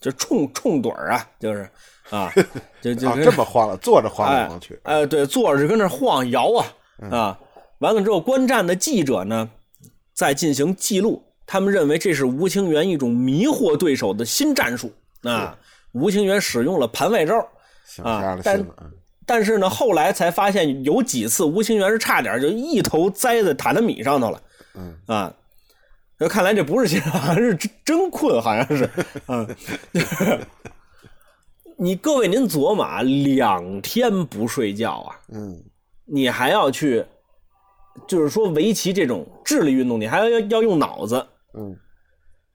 [0.00, 1.68] 就冲冲盹儿啊，就是
[2.08, 2.32] 啊，
[2.80, 6.66] 就就啊，这么晃了，坐着晃来哎晃去，哎，对，坐着就跟那晃摇啊
[7.10, 7.38] 啊！
[7.80, 9.50] 完了之后，观战的记者呢，
[10.14, 15.58] 在进行记录，他们认为这是吴清源一种迷惑对手的新战术啊。
[15.92, 17.36] 吴清源使用了盘外招，
[18.02, 18.66] 啊但
[19.26, 24.42] 但是呢，后来才发现有几次吴清源是差点就一头栽在榻榻米上头了。
[24.74, 25.34] 嗯啊，
[26.22, 28.88] 那看来这不是心好像是真真困，好像是，
[29.26, 29.44] 嗯，
[29.92, 30.38] 就 是
[31.76, 35.60] 你各位您琢磨啊，两天不睡觉啊，嗯，
[36.04, 37.04] 你还要去，
[38.06, 41.76] 就是说围棋这种智力运动，你还要要要用脑子，嗯，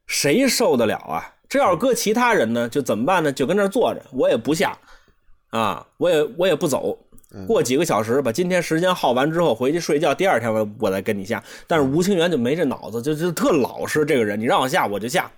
[0.06, 1.34] 谁受得了啊？
[1.50, 3.34] 这要是搁其他人呢，就怎么办呢？
[3.34, 4.78] 就跟那儿坐着，我也不下，
[5.50, 6.98] 啊，我也我也不走，
[7.46, 11.44] 过几个小时把今天时间耗完之后回去睡觉，第二天我我再跟你下。
[11.68, 15.32] 但是吴清源就没这脑子，就就特老实这个人，你让我下我就下，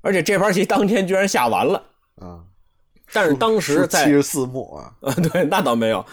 [0.00, 1.84] 而且这盘棋当天居然下完了，
[2.16, 2.42] 啊，
[3.12, 6.04] 但是当时在七十四目啊，啊， 对，那倒没有，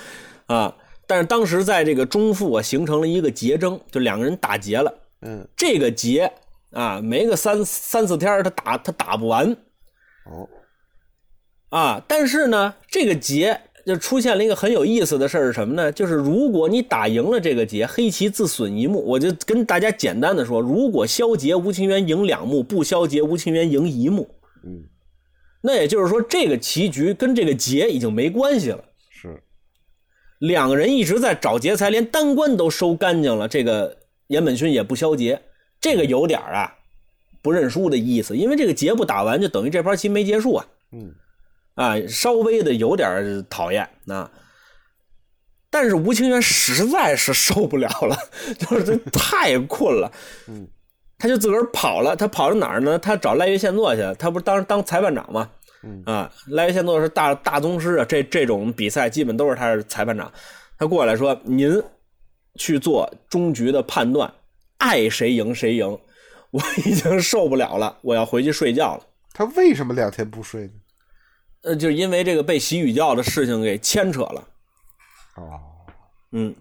[0.46, 0.76] 啊，
[1.08, 4.94] 但是当时在这个中腹啊，形成了一个结争，就两个人打结了。
[5.22, 6.32] 嗯，这个结
[6.72, 9.52] 啊，没个三三四天他打他打不完
[10.26, 10.48] 哦，
[11.70, 12.02] 啊。
[12.08, 15.92] 但是呢，这个结就出现了一个很有意思的事儿是什么呢？
[15.92, 19.04] 就是如果你打赢了这个劫，黑棋自损一目。
[19.04, 24.30] 我就跟大家简单的说，如果消劫吴清源赢两目，不消劫吴清源赢一目。
[24.64, 24.84] 嗯，
[25.62, 28.84] 那也就是说，这个棋局跟这个劫已经没关系了。
[29.10, 29.42] 是，
[30.40, 35.42] 两个人一直在找劫财，连单关都收干净了，这个岩本勋也不消劫，
[35.80, 36.76] 这个有点儿啊
[37.42, 40.68] 不认输的意思，因为这个劫不打完，就等于这盘棋没结束啊。
[40.92, 41.14] 嗯，
[41.80, 44.30] 啊，稍微的有点讨厌啊。
[45.70, 48.18] 但是吴清源实在是受不了了，
[48.60, 50.12] 就是这太困了，
[50.48, 50.68] 嗯，
[51.18, 52.16] 他就自个儿跑了。
[52.16, 53.00] 他跑到哪儿呢？
[53.00, 55.50] 他找赖月宪作去，他不是当当裁判长吗？
[55.84, 60.30] 嗯啊，赖月宪作是大大宗师啊，这这种比赛基本都是他是裁判长。
[60.78, 61.82] 他过来说：“您
[62.56, 64.34] 去做终局的判断，
[64.80, 65.98] 爱谁赢谁赢。
[66.52, 69.04] 我已经受不了了，我要回去睡觉了。”
[69.34, 70.72] 他为什么两天不睡呢？
[71.64, 74.47] 呃，就是因为这个被洗语教的事情给牵扯了。
[75.36, 75.60] 哦，
[76.32, 76.55] 嗯，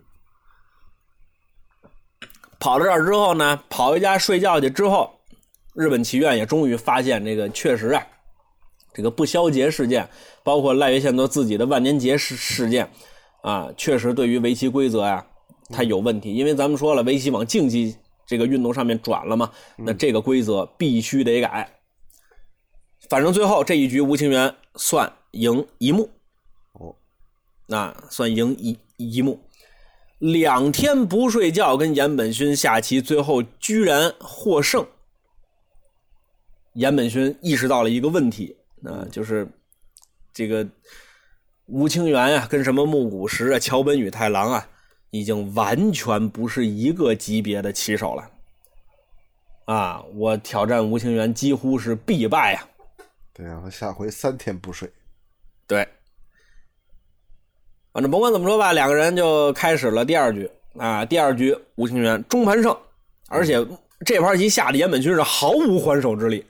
[2.59, 5.21] 跑到这儿之后呢，跑回家睡觉去之后，
[5.75, 8.05] 日本棋院也终于发现这个确实啊，
[8.93, 10.09] 这个不消劫事件，
[10.43, 12.91] 包括赖月宪作自己的万年劫事事件
[13.43, 15.25] 啊，确实对于围棋规则呀、
[15.71, 16.35] 它有问题。
[16.35, 17.97] 因为咱们说了，围棋往竞技
[18.27, 21.73] 这个运动上面转了嘛，那这个规则必须得改。
[23.09, 26.09] 反正最后这一局吴清源算赢一目，
[26.73, 26.97] 哦，
[27.67, 29.39] 那算赢一一目。
[30.19, 34.87] 两天不睡觉跟岩本勋下棋，最后居然获胜。
[36.75, 39.47] 岩本勋意识到了一个问题，啊、就是
[40.33, 40.67] 这个
[41.67, 44.69] 吴清源啊、跟什么木谷实啊、桥本宇太郎啊，
[45.11, 48.31] 已经完全不是一个级别的棋手了。
[49.67, 52.69] 啊，我挑战吴清源几乎是必败呀、
[53.43, 54.91] 得让他下回三天不睡。
[55.67, 55.87] 对，
[57.93, 61.05] 反正甭管怎么说吧，两个人就开始了第二局啊。
[61.05, 62.77] 第二局吴清源中盘胜，
[63.29, 63.65] 而且
[64.05, 66.45] 这盘棋下的岩本勋是毫无还手之力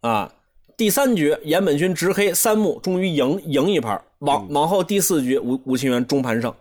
[0.00, 0.32] 啊。
[0.76, 4.02] 第三局岩本勋执黑三目，终于赢赢一盘。
[4.20, 6.54] 往往后第四局吴吴清源中盘胜。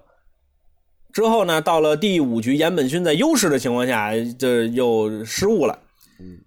[1.13, 5.79] 之后呢，到了第五局，岩本勋在优势的情况下，这又失误了
[6.19, 6.41] 嗯，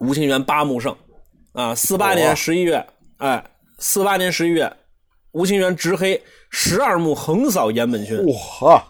[0.00, 0.96] 吴清源八目胜
[1.52, 2.86] 啊，四八年十一月，
[3.18, 3.44] 哎，
[3.78, 4.74] 四八年十一月，
[5.32, 8.18] 吴清源执黑十二目横扫严本勋。
[8.60, 8.84] 哇，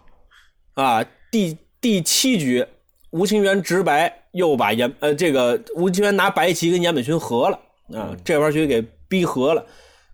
[0.74, 2.66] 啊，第第七局，
[3.10, 7.58] 吴清源执白又把严呃这个吴清源拿白棋跟严本勋和了
[7.98, 9.66] 啊，这盘局给逼和了。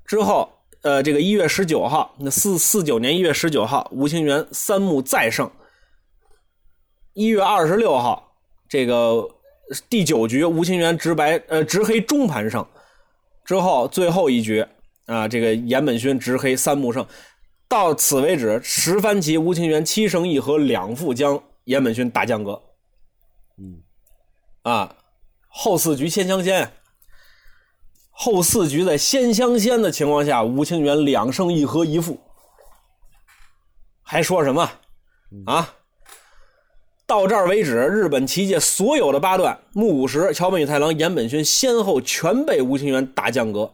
[0.07, 0.51] 之后，
[0.82, 5.51] 呃，这个一月十九号，那四四九年一月十九号，吴清源三目再胜。
[7.12, 8.32] 一月二十六号，
[8.68, 9.28] 这个
[9.88, 12.66] 第九局，吴清源直白呃直黑中盘胜。
[13.44, 14.66] 之后最后一局
[15.06, 17.06] 啊，这个严本勋直黑三目胜。
[17.66, 22.62] 到此为止，十番棋吴清源七胜一和两负，将严本勋打降格。
[23.58, 23.82] 嗯，
[24.62, 24.96] 啊，
[25.48, 26.72] 后四局先相先。
[28.10, 32.18] 后四局在先相先的情况下，吴清源两胜一和一负，
[34.02, 34.70] 还说什么
[35.46, 35.74] 啊？
[37.09, 43.72] 到这儿为止，日本棋界所有的八段，木谷实、桥本宇太郎、岩本勋先后全被吴清源打降格。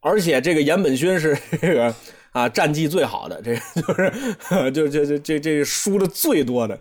[0.00, 1.94] 而且这个岩本勋是这个
[2.32, 4.12] 啊战绩最好的，这就是
[4.72, 6.76] 就就就这这输的最多的，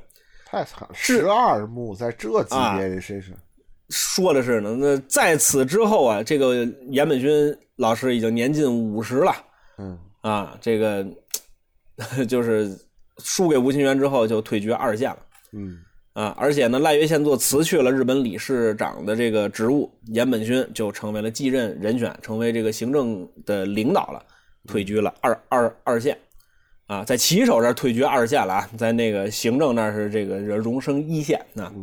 [0.48, 0.90] 太惨了！
[0.94, 3.32] 十二目在这级别里，谁是
[3.90, 4.76] 说的是呢？
[4.80, 9.36] 那在此之后啊，这个岩本勋老师已经年近五十了，
[9.78, 11.06] 嗯啊，这个
[12.28, 12.76] 就是
[13.20, 15.18] 输给吴清源之后就退居二线了，
[15.54, 15.78] 嗯
[16.14, 24.24] 啊，而且呢，赖岳宪作辞去了日本理事长的这个职务，岩本勋就成为了继任人选，成为这个行政的领导了，
[24.68, 26.16] 退居了二二二线，
[26.86, 31.74] 啊，在棋手这儿退居二线了啊，在那个行政那儿是这个荣升一线啊，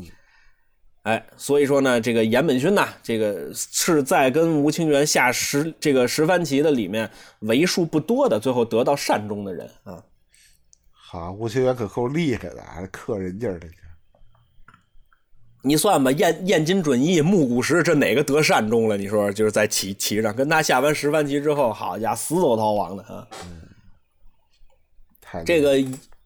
[1.02, 7.10] 哎，所以说呢，这个岩本勋呐，这个是在跟吴清源下十这个十番棋的里面
[7.40, 10.00] 为数不多的最后得到善终的人啊。
[11.12, 13.66] 好，吴清源可够厉害的，还克人家的。
[15.60, 18.96] 你算吧，燕燕京准一、木谷实，这哪个得善终了？
[18.96, 23.26] 你说，就是在棋棋上跟他下完十番棋之后，好家伙，死走逃亡的啊！
[25.44, 25.84] 这个，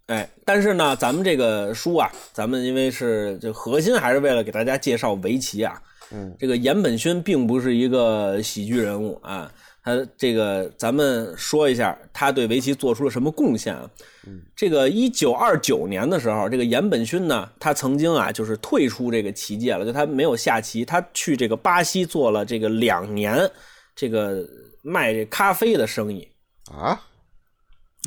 [0.09, 5.81] 哎，但是呢，咱们这个书啊，咱们因为是这核心还是为了给大家介绍围棋啊。
[6.11, 9.51] 嗯，这个岩本勋并不是一个喜剧人物啊，
[9.85, 13.91] 他这个咱们说一下他对围棋做出了什么贡献啊？
[14.27, 23.39] 嗯，这个一九二九年的时候，这个岩本勋呢，他曾经啊就是退出这个棋界了，就他没有下棋，他去这个巴西做了这个两年
[23.95, 24.43] 这个
[24.83, 26.27] 卖咖啡的生意
[26.73, 26.99] 啊。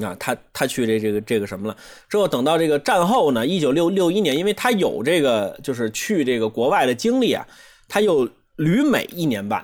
[0.04, 1.78] 啊，他他去这这个这个什么了？
[2.10, 7.48] 之后等到这个战后呢，一九六六一年，因为他有这个就是去这个国外的经历啊，
[7.88, 9.64] 他又旅美一年半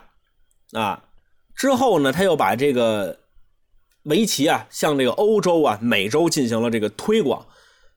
[0.73, 1.03] 啊。
[1.55, 3.19] 之后呢，他又把这个
[4.03, 7.45] 围棋啊，向这个欧洲啊、美洲进行了这个推广。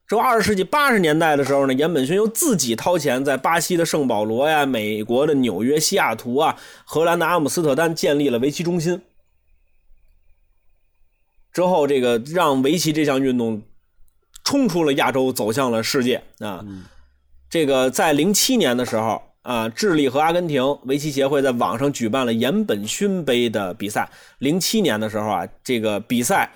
[0.07, 9.01] 之后二十世纪八十年代的时候呢，岩本勋又自己掏钱，在巴西的圣保罗呀、美国的纽约、西雅图啊、荷兰的阿姆斯特丹建立了围棋中心。
[11.51, 13.63] 之后，这个让围棋这项运动
[14.45, 16.63] 冲出了亚洲，走向了世界啊！
[17.49, 24.09] 这个在零七年的时候啊，智利和阿根廷围棋协会在网上举办了岩本勋杯的比赛。
[24.39, 26.51] 零七年的时候啊，这个比赛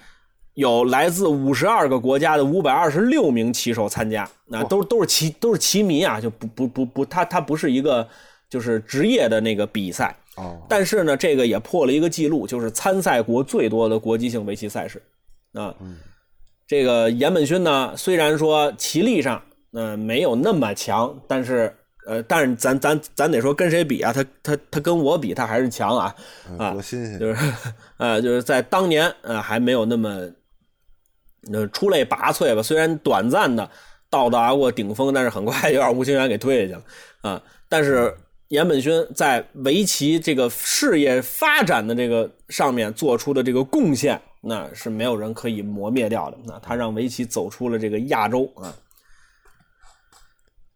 [0.56, 8.06] 有来自五十二个国家的五百二十六名棋手参加，那都都是棋都是棋迷啊，就不不不不，他他不是一个
[8.50, 10.14] 就是职业的那个比赛。
[10.36, 15.02] 哦，但是呢，这个也破了一个记录，就是参赛国最多的国际性围棋赛事，
[15.54, 15.74] 啊，
[16.68, 21.74] 这个岩本勋呢，虽然说棋力上，嗯，没有那么强，但是，
[22.06, 24.12] 呃，但是咱咱咱得说跟谁比啊？
[24.14, 26.16] 他他他跟我比，他还是强啊，
[26.58, 27.54] 啊，多新鲜，就是，
[27.98, 30.30] 呃，就是在当年，呃，还没有那么，
[31.52, 32.62] 呃，出类拔萃吧。
[32.62, 33.70] 虽然短暂的
[34.10, 36.84] 到达过顶峰，但是很快就让吴清源给推下去了，
[37.22, 38.16] 啊，但是。
[38.52, 46.38] 岩本勋在围棋这个事业发展的这个上面做出的这个贡献，那是没有人可以磨灭掉的。
[46.44, 48.76] 那他让围棋走出了这个亚洲啊，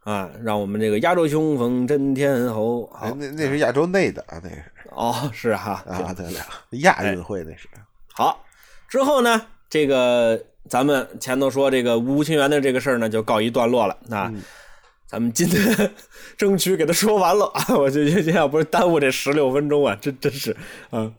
[0.06, 2.86] 啊，让我们这个亚洲雄风震天侯。
[2.94, 6.40] 好，那那是亚洲内的啊，那是哦，是哈啊，对了，
[6.82, 7.68] 亚运会那是。
[8.14, 8.46] 好，
[8.88, 14.32] 之后呢，这个咱们前头说这个吴清源的这个事儿呢，就告一段落了啊。
[15.08, 15.92] 咱们今天
[16.38, 17.76] 争取给他说完了啊！
[17.78, 20.56] 我就就要不是耽误这十六分钟啊，真真是
[20.90, 21.12] 啊，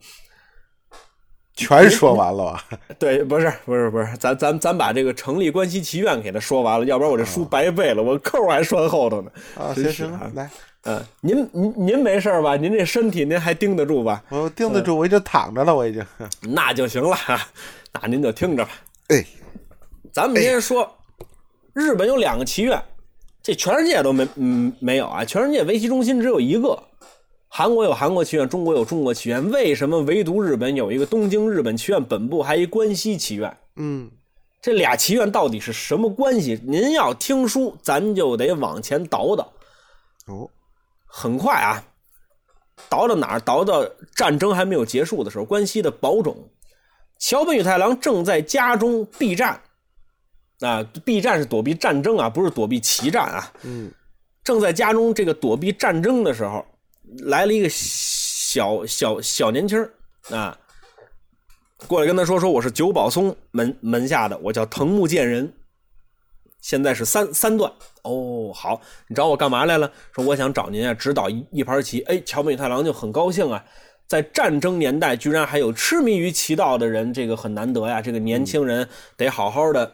[1.57, 2.63] 全说完了吧？
[2.99, 9.31] 对，不是不是不是，咱咱咱把这个成立关西棋院给他说完了，要不然我这书白背了，我扣还拴后头呢。
[9.57, 10.49] 啊，行行，来，
[10.83, 12.55] 嗯，您您您没事吧？
[12.55, 14.23] 您这身体您还盯得住吧？
[14.29, 16.05] 我盯得住，我已经躺着了，我已经。
[16.41, 17.17] 那就行了，
[17.91, 18.71] 那您就听着吧。
[19.07, 19.25] 哎，
[20.13, 20.87] 咱们先说，
[21.73, 22.79] 日本有两个棋院。
[23.41, 26.77] 这全世界都没嗯没有啊，全世界围棋中心只有一个，
[27.57, 33.57] 韩国有韩国棋院，中国有中国棋院，为什么唯独日本有一个东京日本棋院本部，还一关西棋院？
[33.77, 34.11] 嗯，
[34.61, 36.61] 这俩棋院到底是什么关系？
[36.63, 39.51] 您要听书，咱就得往前倒倒。
[40.27, 40.47] 哦，
[41.07, 41.83] 很快啊，
[42.87, 43.39] 倒到哪儿？
[43.39, 43.83] 倒到
[44.15, 46.37] 战争还没有结束的时候，关西的宝冢，
[47.17, 49.59] 桥本宇太郎正在家中避战。
[50.59, 53.51] 啊，避战是躲避战争啊，不是躲避棋战啊。
[53.63, 53.91] 嗯，
[54.43, 56.63] 正在家中这个躲避战争的时候，
[57.19, 59.77] 来了一个小小小年轻
[60.29, 60.57] 啊，
[61.87, 65.51] 过来跟他说说我是九保松门门下的，我叫藤木健人，
[66.61, 67.71] 现在是三三段。
[68.03, 69.91] 哦，好，你找我干嘛来了？
[70.13, 72.01] 说我想找您啊，指导一一盘棋。
[72.01, 73.63] 哎，桥本宇太郎就很高兴啊，
[74.07, 78.01] 在战争年代居然还有痴迷于棋道的人，这个很难得呀。
[78.01, 79.91] 这个年轻人得好好的。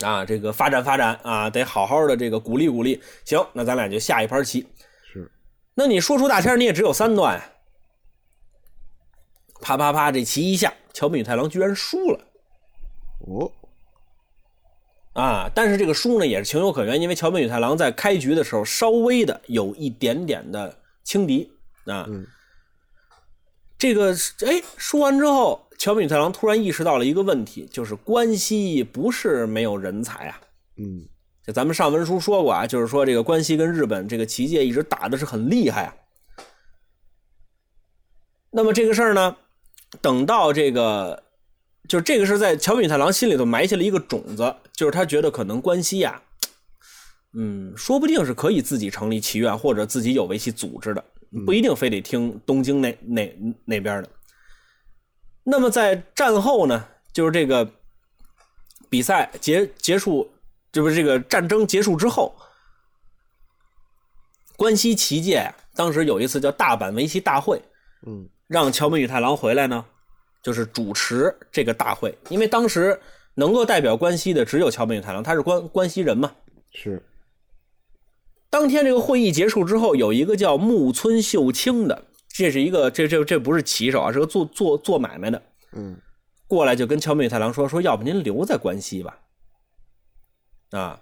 [0.00, 3.00] 啊，这个发展发展啊，得好好的这个鼓励鼓励。
[3.24, 4.66] 行，那咱俩就下一盘棋。
[5.74, 7.50] 是，那你说出大天，你也只有三段呀。
[9.60, 12.20] 啪啪啪，这棋一下，桥本宇太郎居然输了。
[13.20, 13.50] 哦，
[15.14, 21.50] 啊，但是这个输呢也是情有可原，因为桥本宇太郎在开局的时候稍微的有一点点的轻敌
[21.86, 22.06] 啊。
[22.08, 22.26] 嗯，
[23.78, 24.14] 这个
[24.46, 25.60] 哎，输完之后。
[25.76, 30.40] 桥本宇太郎突然意识到了一个问题，就是关西不是没有人才啊。
[30.76, 31.04] 嗯，
[31.46, 35.94] 就咱们上文书说过啊，就是说这个关西跟日本这个棋界一直打的是很厉害啊。
[38.50, 39.36] 那么这个事儿呢，
[40.00, 41.22] 等到这个，
[41.86, 46.22] 就是这个是在桥本宇太郎心里头埋下了一个种子，就是他觉得可能关西呀，
[47.34, 51.04] 嗯，说不定是可以自己成立棋院或者自己有围棋组织的，
[51.44, 54.08] 不一定非得听东京那那那边的。
[55.42, 57.70] 那么在战后呢，就是这个
[58.88, 60.30] 比赛结结束，
[60.74, 62.34] 这不是这个战争结束之后，
[64.56, 67.62] 关西棋界当时有一次叫大阪围棋大会，
[68.08, 69.84] 嗯，让桥本宇太郎回来呢，
[70.42, 73.00] 就是主持这个大会，因为当时
[73.34, 76.34] 能够代表关西的只有桥本宇太郎，他是关关西人嘛。
[76.72, 77.00] 是。
[78.50, 82.06] 当天这个会议结束之后，有一个叫木村秀清的。
[82.28, 85.40] 这是一个，这这这不是棋手啊，是个做做做买卖的。
[85.70, 85.96] 嗯，
[86.48, 89.16] 过来就跟桥本宇太郎说说，要不您留在关西吧？
[90.74, 91.00] 啊，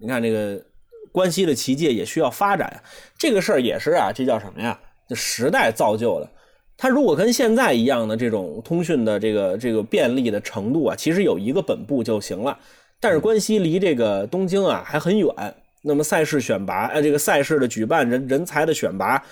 [0.00, 0.64] 你看这个
[1.10, 2.82] 关西的棋界也需要发展，
[3.18, 4.78] 这个事儿也是啊，这叫什么呀？
[5.08, 6.30] 这时代造就的。
[6.76, 12.56] 他如果跟现在一样的这种通讯的这个这个便利的程度啊，其实有一个本部就行了。
[13.00, 15.28] 但是关西离这个东京啊还很远，
[15.82, 19.22] 那么赛事选拔，哎，这个赛事的举办人人才的选拔。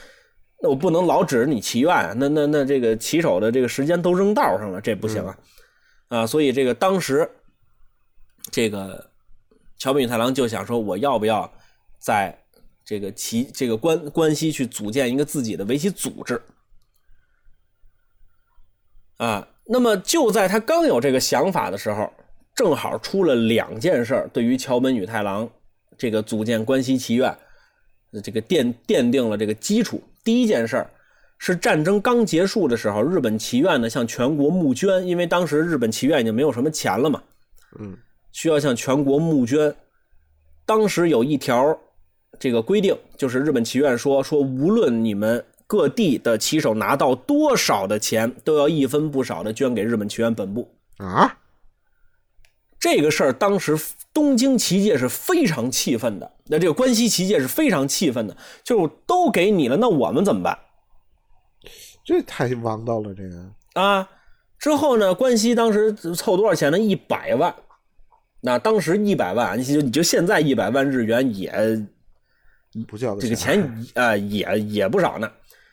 [0.61, 5.39] 那我不能老指着你棋院啊，那那那这个棋手的这个时间都扔道上了，这不行啊，
[6.09, 7.31] 啊，所以这个当时，
[8.51, 9.09] 这个
[9.79, 11.51] 桥本宇太郎就想说，我要不要
[11.99, 12.37] 在
[12.85, 16.41] 这个棋这个关关西去组建一个自己的围棋组织
[19.19, 19.49] 啊？
[19.71, 22.11] 那么就在他刚有这个想法的时候，
[22.55, 25.49] 正好出了两件事对于桥本宇太郎
[25.99, 27.37] 这个组建关西棋院，
[28.25, 30.03] 这个奠奠定了这个基础。
[30.25, 30.87] 第一件事
[31.37, 37.23] 是战争刚结束的时候，日本棋院呢向全国募捐，因为当时日本棋院已经没有什么钱了嘛，
[37.79, 37.97] 嗯，
[38.33, 39.75] 需要向全国募捐。
[40.65, 41.79] 当时有一条
[42.39, 51.39] 这个规定，就是日本棋院说说，无论你们各地的棋手拿到多少的钱，都要一分不少的捐给日本棋院本部啊。
[52.79, 53.77] 这个事儿当时
[54.15, 60.57] 东京棋界是非常气愤的，那这个关西棋界是非常气愤的，就都给你了，那我们怎么办？
[62.05, 64.09] 这太王道了，这个啊！
[64.59, 66.79] 之后呢，关西当时凑多少钱呢？
[66.79, 67.55] 一百万。
[68.41, 71.53] 那当时一百万，你就你就现在一百万日元也
[72.87, 73.61] 不叫这个钱
[73.95, 75.31] 啊，也也不少呢。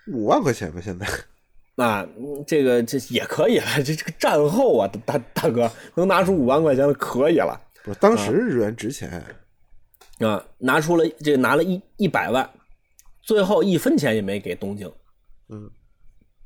[0.08, 1.08] 五万块钱吧，现在。
[1.76, 2.08] 啊，
[2.48, 3.66] 这个这也可以了。
[3.84, 7.60] 这这个战后啊，大大哥能拿出五万块钱的可以了。
[7.84, 9.22] 不是，当时日元值钱
[10.20, 12.50] 啊，拿出了这拿了一一百万，
[13.22, 14.90] 最后一分钱也没给东京。
[15.50, 15.70] 嗯，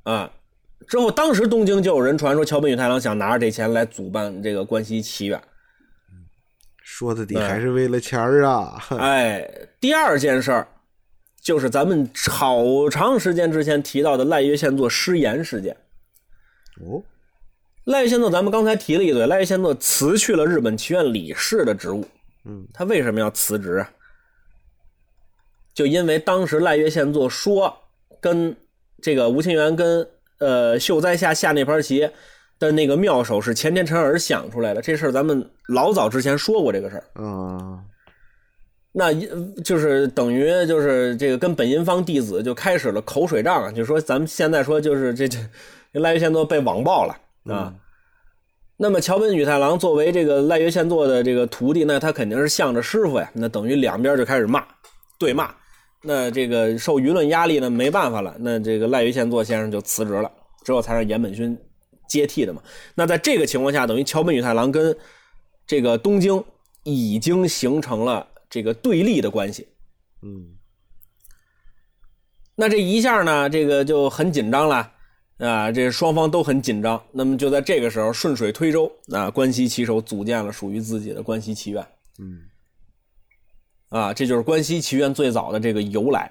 [0.01, 0.31] 啊，
[0.87, 5.39] 之后当时东京就有人传说桥本宇太郎想拿着这钱来主办这个关西棋院。
[6.91, 8.83] 说到底还是为了钱儿啊。
[8.97, 9.47] 哎，
[9.79, 10.67] 第二件事儿。
[11.41, 15.75] 就是咱们好长时间之前提到的赖月宪作失言事件。
[16.81, 17.01] 哦，
[17.85, 22.05] 赖月宪作，咱们刚才提了一嘴，赖月宪作辞去了日本棋院理事的职务。
[22.43, 23.89] 嗯，他为什么要辞职啊？
[25.73, 27.75] 就因为当时赖月宪作说，
[28.19, 28.55] 跟
[29.01, 30.07] 这个吴清源跟
[30.39, 32.07] 呃秀哉下下那盘棋
[32.59, 34.81] 的那个妙手是前田辰尔想出来的。
[34.81, 37.23] 这事儿咱们老早之前说过这个事儿。
[37.23, 37.79] 啊。
[38.91, 39.13] 那
[39.63, 45.37] 就是等于就是这个跟本因坊弟子就开始了口水仗啊，就说咱们现在说就是这这
[45.93, 47.15] 赖约宪作被网暴了
[47.53, 47.73] 啊。
[48.77, 54.63] 那么桥本宇太郎作为这个赖约宪作的这个徒弟，那他肯定是向着师傅呀，那等于两边就开始骂，
[55.19, 55.53] 对骂。
[56.01, 60.31] 那这个受舆论压力呢，没办法了，那这个赖约宪作先生就辞职了，
[60.63, 61.55] 之后才让岩本勋
[62.09, 62.61] 接替的嘛。
[62.95, 64.97] 那在这个情况下，等于桥本宇太郎跟
[65.65, 66.43] 这个东京
[66.83, 69.69] 已经形成了这个对立的关系。
[70.21, 70.57] 嗯
[72.55, 74.91] 那这一下呢，这个就很紧张了
[75.37, 77.01] 啊，这双方都很紧张。
[77.13, 81.87] 那么就在这个时候，顺水推舟啊，关西棋手组建了属于自己的关西棋院
[82.19, 82.41] 嗯
[83.87, 86.29] 啊，这就是关西棋院最早的这个由来。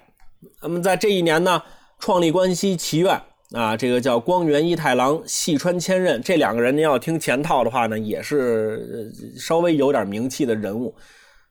[0.61, 1.63] 那么在这一年呢，
[1.97, 3.19] 创立关西棋院
[3.51, 10.95] 啊，这个叫光源一太郎、细川千仞这两个人，您要听前套的话呢，也是稍微有点名气的人物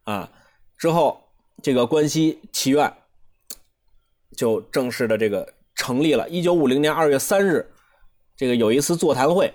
[0.05, 0.31] 啊。
[0.77, 1.21] 之后
[1.61, 2.93] 这个关西棋院
[4.37, 6.29] 就正式的这个成立了。
[6.29, 7.69] 一九五零年二月三日，
[8.37, 9.53] 这个有一次座谈会，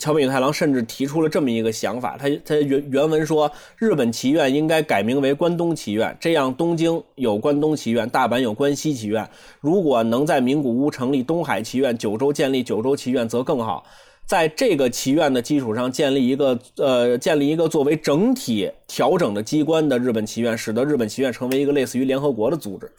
[0.00, 9.28] 桥本宇太郎甚至提出了这么一个想法，他他原原文说，日本棋院应该改名为关东棋院，这样东京有关东棋院，大阪有关西棋院。
[9.60, 13.84] 如果能在名古屋成立东海棋院，九州建立九州棋院，则更好。
[14.26, 22.90] 在这个棋院的基础上建立一个呃，建立一个作为整体调整的机关的日本棋院，使得日本棋院成为一个类似于联合国的组织。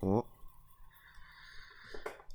[0.00, 0.24] 哦，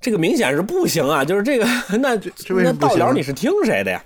[0.02, 1.26] 这个明显是不行啊！
[1.26, 1.66] 就是这个，
[2.00, 2.16] 那
[2.64, 4.04] 那到了你是听谁的呀？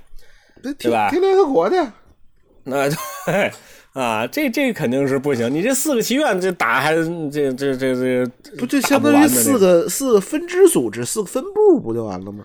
[0.63, 1.93] 这对吧听听联合国的呀，
[2.63, 2.89] 那
[3.25, 3.51] 对
[3.93, 5.53] 啊，这这肯定是不行。
[5.53, 8.25] 你这四个棋院这打还这这这这
[8.57, 12.43] 不就相当于四个四个分支组织，四个分部不就完了吗？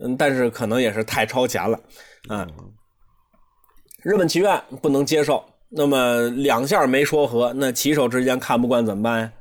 [0.00, 1.78] 嗯，但是可能也是太超前了
[2.28, 2.46] 啊。
[4.02, 9.32] 日本棋院不能接受，那么两下没说和，那棋手之间看不惯怎么办呀？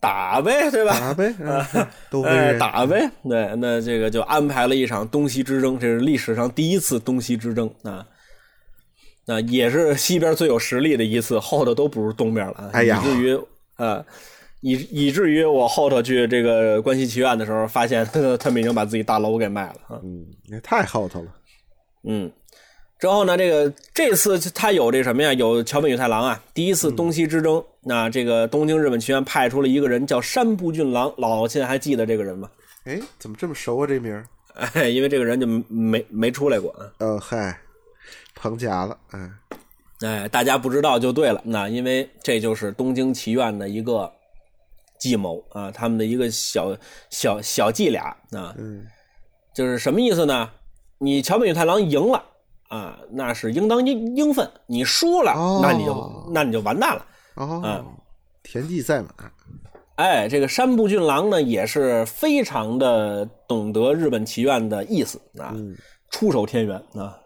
[0.00, 0.98] 打呗，对吧？
[0.98, 3.10] 打呗， 嗯都会哎，打呗。
[3.28, 8.06] 对，那这个就安排了一场东西之争，这是历史上第一次东西之争啊。
[9.26, 12.70] 那也是西边最有实力的一次，后头都不如东边了啊。
[12.72, 13.40] 哎呀以至于
[13.74, 14.04] 啊，
[14.60, 18.06] 以以至于我后头去这个关西棋院的时候，发现
[18.38, 20.00] 他们已经把自己大楼给卖了啊。
[20.04, 21.28] 嗯，也太后头了。
[22.08, 22.30] 嗯，
[23.00, 25.32] 之后呢，这个这次他有这什么呀？
[25.32, 32.50] 有桥本宇太郎啊，第一次东西之争，那这个东京日本棋院派出了一个人叫山部俊郎，老亲还记得这个人吗？
[32.84, 33.86] 哎，怎么这么熟啊？
[33.86, 34.26] 这名儿？
[34.74, 36.90] 哎，因为这个人就没没出来过啊。
[36.98, 37.56] 呃，嗨，
[38.34, 39.30] 彭家了，哎，
[40.00, 44.10] 哎，大家不知道就对了，那因为这就是东京棋院的一个
[44.98, 46.76] 计谋啊，他们的一个小
[47.08, 48.84] 小小伎俩啊，嗯
[49.54, 50.50] 就是什么意思呢？
[50.98, 52.20] 你桥本宇太郎赢了
[52.68, 57.06] 啊，那是应当应应分；你输了，哦那你就那你就完蛋了。
[57.36, 57.84] 哦，
[58.42, 59.08] 田忌赛马，
[59.96, 65.54] 哎，这个山部俊郎呢，也是非常的懂得日本棋院的意思啊，
[66.10, 67.18] 出手天元啊，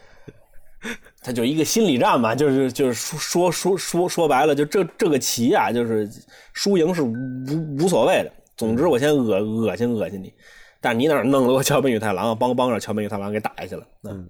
[1.22, 6.08] 他就一个心理战嘛，就是就是说说说说说白了，就这这个棋啊，就是
[6.52, 10.32] 输赢是无无所谓的，总之我先恶恶心恶心你，
[10.80, 13.86] 但你哪弄了个桥本宇太郎啊，帮帮着桥本宇太郎给打下去了。
[14.04, 14.28] 嗯，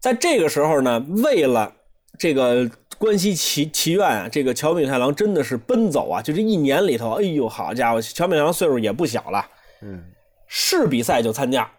[0.00, 1.72] 在这个时候呢，为了
[2.18, 2.70] 这个
[3.04, 9.46] 关西棋棋院啊，这个桥本宇太郎真的是奔走啊，就这一年里头，哎呦，好家伙，桥本宇太郎岁数也不小了，
[9.82, 10.02] 嗯，
[10.46, 11.70] 是比赛就参加，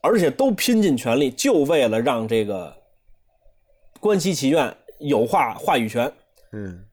[0.00, 2.74] 而且都拼尽全力，就为了让这个
[4.00, 6.12] 关西棋院有话话语权。
[6.50, 6.84] 嗯，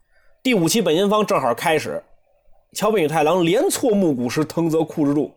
[0.43, 2.03] 第五期本因坊正好开始，
[2.73, 5.33] 桥本宇太郎连挫木谷实藤泽库之助，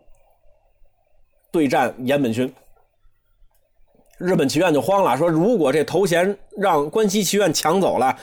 [1.50, 2.52] 对战岩本勋。
[4.18, 8.16] 日本棋院就慌了，说如果这头衔让关西棋院抢走了，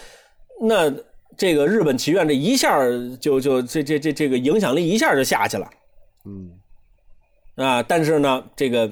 [0.61, 0.93] 那
[1.37, 2.79] 这个日本棋院这一下
[3.19, 5.69] 就就这这这这个影响力一下就下去了。
[6.25, 8.91] 嗯，啊，但是呢，这个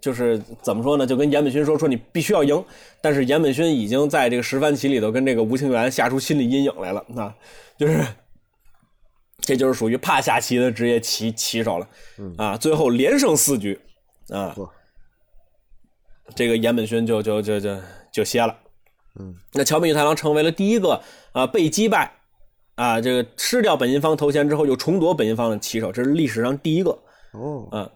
[0.00, 1.06] 就是怎么说呢？
[1.06, 2.64] 就跟岩本勋说说你必须要赢，
[3.00, 7.34] 但是岩本勋已经在这个十番棋里头跟这个吴清源下出心理阴影来了，啊，
[7.76, 8.04] 就是
[9.40, 11.88] 这就是属于怕下棋的职业棋棋手了，
[12.36, 13.80] 啊，最后连胜四局，
[14.30, 14.54] 啊。
[14.56, 14.68] 嚯，
[16.34, 17.76] 这个岩本勋就就就就
[18.12, 18.56] 就歇了，
[19.18, 21.00] 嗯，那桥本宇太郎成为了第一个
[21.32, 22.12] 啊被击败。
[22.74, 26.90] 啊，这个吃掉本因坊头衔之后又重夺本因坊的棋手，这是历史上第一个。
[27.32, 27.90] 哦，嗯，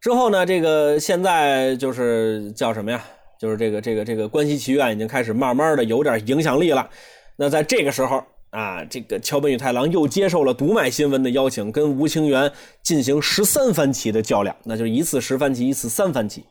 [0.00, 3.04] 之后呢，这个现在就是叫什么呀？
[3.38, 6.88] 就是这个这个这个关西棋院已经开始慢慢的有点影响力了。
[7.36, 12.50] 那在这个时候啊，这个桥本宇太郎又接受了读卖新闻的邀请，跟吴清源
[12.82, 16.42] 进行十三番棋的较量，那就是一次十番棋，一次三番棋。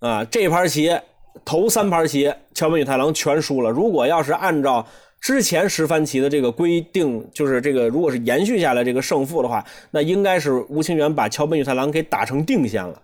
[0.00, 0.90] 啊，这盘棋
[1.44, 3.70] 头三盘棋桥本宇太郎全输了。
[3.70, 4.86] 如果要是按照
[5.20, 13.00] 之前十番棋的这个规定，就是这个如果是延续下来这个胜负的话，那应该是吴清源把桥本宇太郎给打成定先了。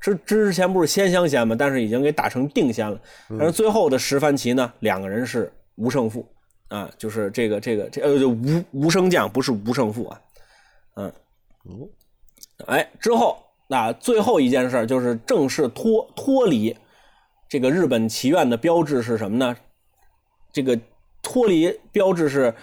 [0.00, 1.56] 之之前不是先相先吗？
[1.58, 3.00] 但是已经给打成定先了。
[3.30, 6.24] 但是最后的十番棋呢，两个人是无胜负
[6.68, 10.20] 啊，就是这个这个这呃无无升降，不是无胜负啊。
[10.96, 11.12] 嗯，
[12.66, 13.38] 哎，之后
[13.68, 16.76] 那最后一件事就是正式脱脱离
[17.48, 19.56] 这个日本棋院的标志是什么呢？
[20.52, 20.78] 这个
[21.22, 22.54] 脱离标志是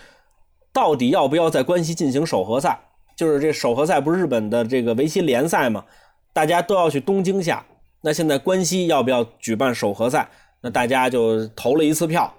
[0.72, 2.80] 到底要不要在关西进行首合赛？
[3.16, 5.86] 就是这首合赛不是日本的这个围棋联赛吗？
[6.34, 7.66] 大家都要去东京下，
[8.02, 10.30] 那现在关西要不要举办首合赛？
[10.62, 12.34] 那大家就投了一次票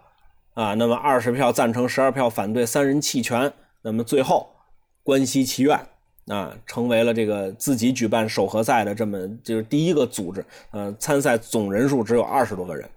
[0.55, 3.53] 啊，那么二十票赞成，十二票反对，三人弃权。
[3.83, 4.51] 那么最后
[5.03, 5.89] 关西棋院
[6.27, 12.89] 啊成为了这个自己举办首合赛的这么就是第一个组织，呃，参赛总人数只有二十多个人，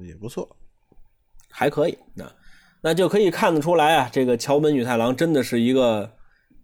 [0.00, 0.48] 也不错，
[1.50, 1.98] 还可以。
[2.14, 2.24] 那
[2.80, 6.10] 那就可以看得出来啊，这个桥本宇太郎真的是一个。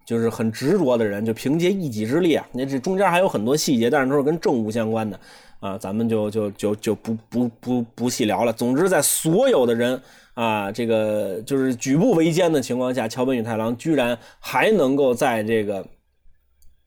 [0.04, 2.44] 就是很执着的人，就凭借一己之力啊！
[2.50, 5.18] 那这中间还有很多细节，但是都是跟政务相关的
[5.60, 8.52] 啊，咱们就就就就不不不不细聊了。
[8.52, 10.02] 总之，在所有的人
[10.34, 15.86] 啊，这个就是举步维艰的情况下，桥本宇太郎居然还能够在这个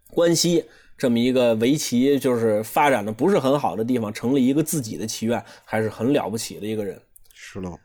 [0.09, 0.65] 关西
[0.97, 6.99] 这么一个围棋就是发展的不是很好的地方，成立一个自己的棋院，还是很了不起的一个人。
[7.33, 7.77] 是喽。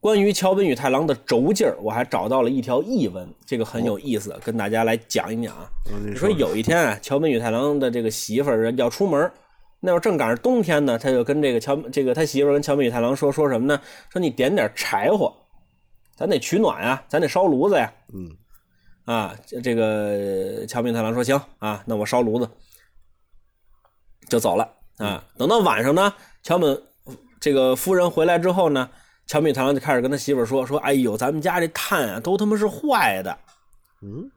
[0.00, 5.68] 关于桥本宇太郎的轴劲儿，我还找到了一条译文，这个很有意思，跟大家来讲一讲啊。
[6.06, 9.28] 你说有一天啊，桥本宇太郎的这个媳妇儿要出门，
[9.80, 13.80] 那会儿正赶上冬天呢，他就跟这个乔这个他媳妇儿跟乔本宇太郎说说什么呢？
[14.10, 15.34] 说你点点柴火，
[16.16, 17.92] 咱得取暖啊，咱得烧炉子呀。
[18.12, 18.36] 嗯，
[19.04, 22.48] 啊，这个乔本宇太郎说行啊，那我烧炉子，
[24.28, 24.68] 就走了
[24.98, 25.24] 啊。
[25.36, 26.82] 等到晚上呢，乔本
[27.40, 28.90] 这个夫人回来之后呢。
[29.28, 33.38] 乔米太郎就开始跟他媳妇说：“说，哎呦，咱们家这炭啊，都他妈是坏的。
[34.00, 34.30] 嗯，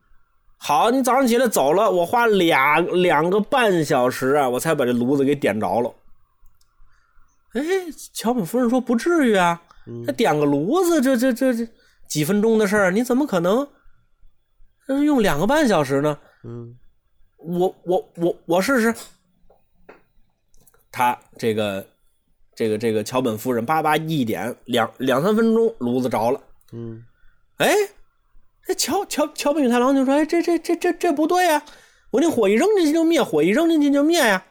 [0.63, 5.91] 好，你早上起来走了，我花俩两个半小时啊，我才把这炉子给点着了。
[7.53, 7.61] 哎，
[8.13, 9.59] 乔本夫人说不至于啊，
[10.05, 11.67] 他点个炉子，这这这这
[12.07, 13.67] 几分钟的事儿，你怎么可能
[15.03, 16.17] 用两个半小时呢？
[16.43, 16.77] 嗯，
[17.37, 18.93] 我我我我试试。
[20.91, 21.85] 他这个。”
[22.53, 26.39] 这个这个桥本夫人叭叭一点两两三分钟炉子着了，
[26.73, 27.03] 嗯，
[27.57, 27.73] 哎，
[28.65, 31.61] 这桥桥桥本宇太郎就说：“哎，这这这这这不对呀！
[32.11, 34.43] 我那火一扔进去就灭，火一扔进去就灭呀。”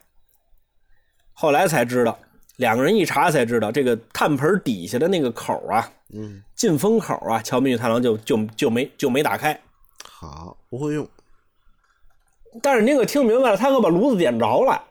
[1.32, 2.18] 后来才知道，
[2.56, 9.58] 两个人一查才知道，这个炭盆底下的那个口啊，嗯，进风口啊，桥本宇太郎就就就没就没打开。
[10.04, 11.08] 好，不会用。
[12.60, 14.84] 但是您可听明白了，他可把炉子点着了。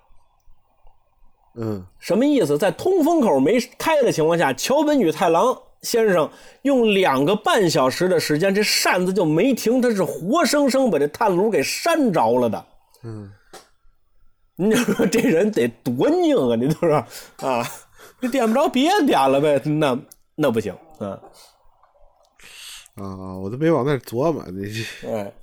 [1.56, 2.58] 嗯，什么意思？
[2.58, 6.30] 在通风口没开的情况下，桥本宇太郎先生
[6.64, 12.66] 用两个半小时的时间，这扇子就没停，他是活生生把这炭炉给扇着了的。
[13.04, 13.32] 嗯，
[14.56, 16.56] 你说这人得多拧啊！
[16.56, 16.96] 你就说
[17.48, 17.66] 啊，
[18.20, 19.62] 你点不着别点了呗？
[19.66, 19.98] 那
[20.36, 21.20] 那不行啊！
[22.96, 25.34] 啊，我都没往那琢磨，你哎，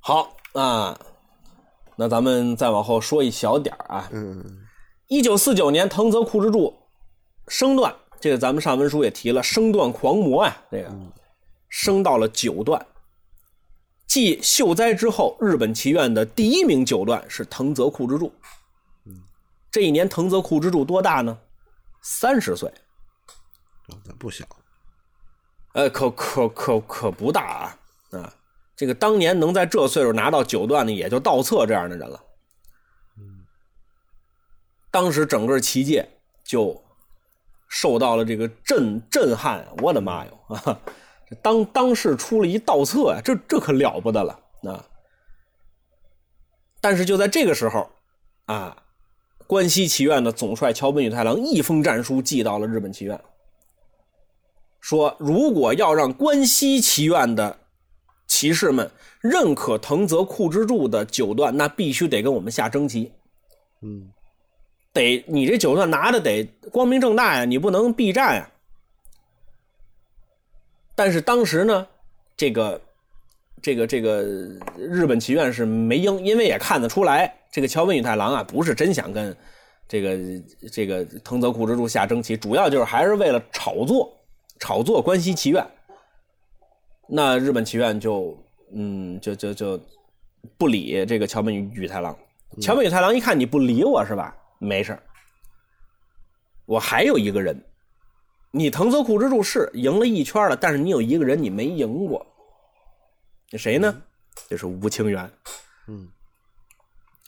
[0.00, 0.98] 好啊。
[1.94, 4.42] 那咱们再往后说一小点啊，嗯，
[5.08, 6.74] 一九四九年，藤泽库之助
[7.48, 10.88] 升段，这个咱们上文书也提了，升段狂魔呀，这个
[11.68, 12.86] 升到了九段。
[14.06, 18.32] 继秀哉之后，日本棋院的第一名九段是藤泽库之助。
[19.72, 21.36] 这一年藤泽库之助多大呢？
[22.00, 22.72] 三十岁，
[24.04, 24.46] 那不小。
[25.72, 27.78] 呃，可可可可不大啊，
[28.12, 28.34] 啊。
[28.76, 32.22] 这个当年能在这岁数拿到九段的，也就道策这样的人了。
[34.92, 36.08] 当时整个棋界
[36.44, 36.80] 就
[37.72, 39.66] 受到了这个震震撼。
[39.82, 40.78] 我的妈哟啊！
[41.40, 44.38] 当当时出了一道策呀，这这可了不得了
[44.70, 44.84] 啊！
[46.78, 47.88] 但是就在这个时候
[48.44, 48.76] 啊，
[49.46, 53.18] 关西棋院的总帅桥本宇太郎一封战书寄到了日本棋院，
[54.78, 57.58] 说如果要让关西棋院的
[58.26, 58.90] 骑士们
[59.20, 63.10] 认可藤泽库之助的九段，那必须得跟我们下征棋。
[63.80, 64.10] 嗯，
[64.92, 68.48] 得你这九段拿的得光明正大呀，你不能避战呀。
[70.94, 71.86] 但是当时呢，
[72.36, 72.80] 这个
[73.62, 74.22] 这个这个
[74.76, 79.34] 日本棋院是没应，因为也看得出来，这个桥本宇太郎啊，不是真想跟
[79.88, 80.18] 这个
[80.70, 84.14] 这个藤泽库之助下征棋，主要就是还是为了炒作
[84.58, 85.64] 炒作关西棋院。
[87.08, 88.36] 那日本棋院就，
[88.74, 89.80] 嗯，就就就
[90.58, 92.16] 不理这个桥本宇太郎。
[92.60, 94.36] 桥本宇太郎一看你不理我是吧？
[94.64, 94.96] 没事
[96.66, 97.60] 我还有一个人，
[98.52, 102.24] 你藤泽库之助是赢了一圈了，但是你有一个人你没赢过，
[103.50, 104.02] 那谁呢？
[104.48, 105.30] 就是吴清源。
[105.88, 106.08] 嗯，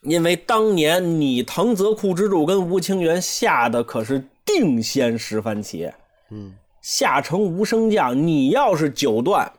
[0.02, 5.90] 因为当年你藤泽库之助跟吴清源下的可是定仙十番棋，
[6.30, 9.52] 嗯，下成无声将，你要是九段，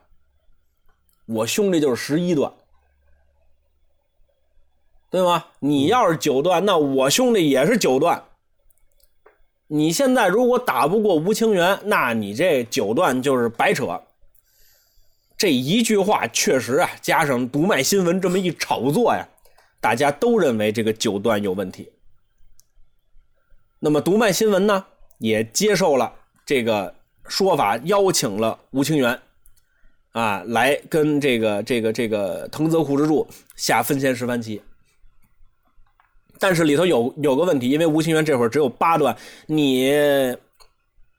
[1.25, 2.51] 我兄弟就是十一段，
[5.09, 5.45] 对吗？
[5.59, 8.23] 你要是九段，那我兄弟也是九段。
[9.67, 14.01] 你现在如果打不过吴清源，那你这九段就是白扯。
[15.37, 19.27] 这一句话确实啊，加上读卖新闻这么一炒作呀，
[19.81, 21.91] 大家都认为这个九段有问题。
[23.79, 24.85] 那么读卖新闻呢，
[25.17, 26.13] 也接受了
[26.45, 26.93] 这个
[27.27, 29.19] 说法，邀请了吴清源
[30.11, 34.61] 啊来跟这个这个这个藤泽库之助下分仙十番棋。
[36.39, 39.15] 但是里头有有个问题，因为吴清源这会儿只有八段，
[39.47, 39.91] 你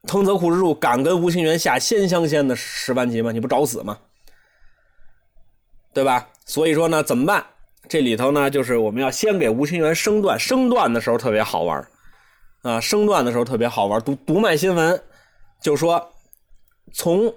[0.07, 3.33] 藤泽库之助敢跟吴清源下仙香仙的十番棋吗？
[3.33, 3.99] 你不找死吗？
[5.93, 6.29] 对吧？
[6.45, 7.45] 所以说呢，怎么办？
[7.89, 11.89] 这里头呢，就是我们要先给吴清源升段，升段的时候特别好玩
[12.63, 14.01] 啊，升段的时候特别好玩。
[14.03, 15.01] 读读卖新闻
[15.63, 16.13] 就说，
[16.93, 17.33] 从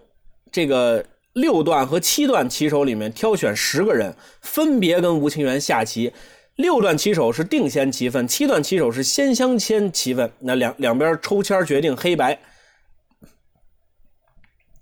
[0.52, 6.12] 这个六段和七段棋手里面挑选十个人，分别跟吴清源下棋。
[6.60, 10.30] 六段棋手是定先棋分，七段棋手是先相签棋分。
[10.40, 12.38] 那两两边抽签决定黑白。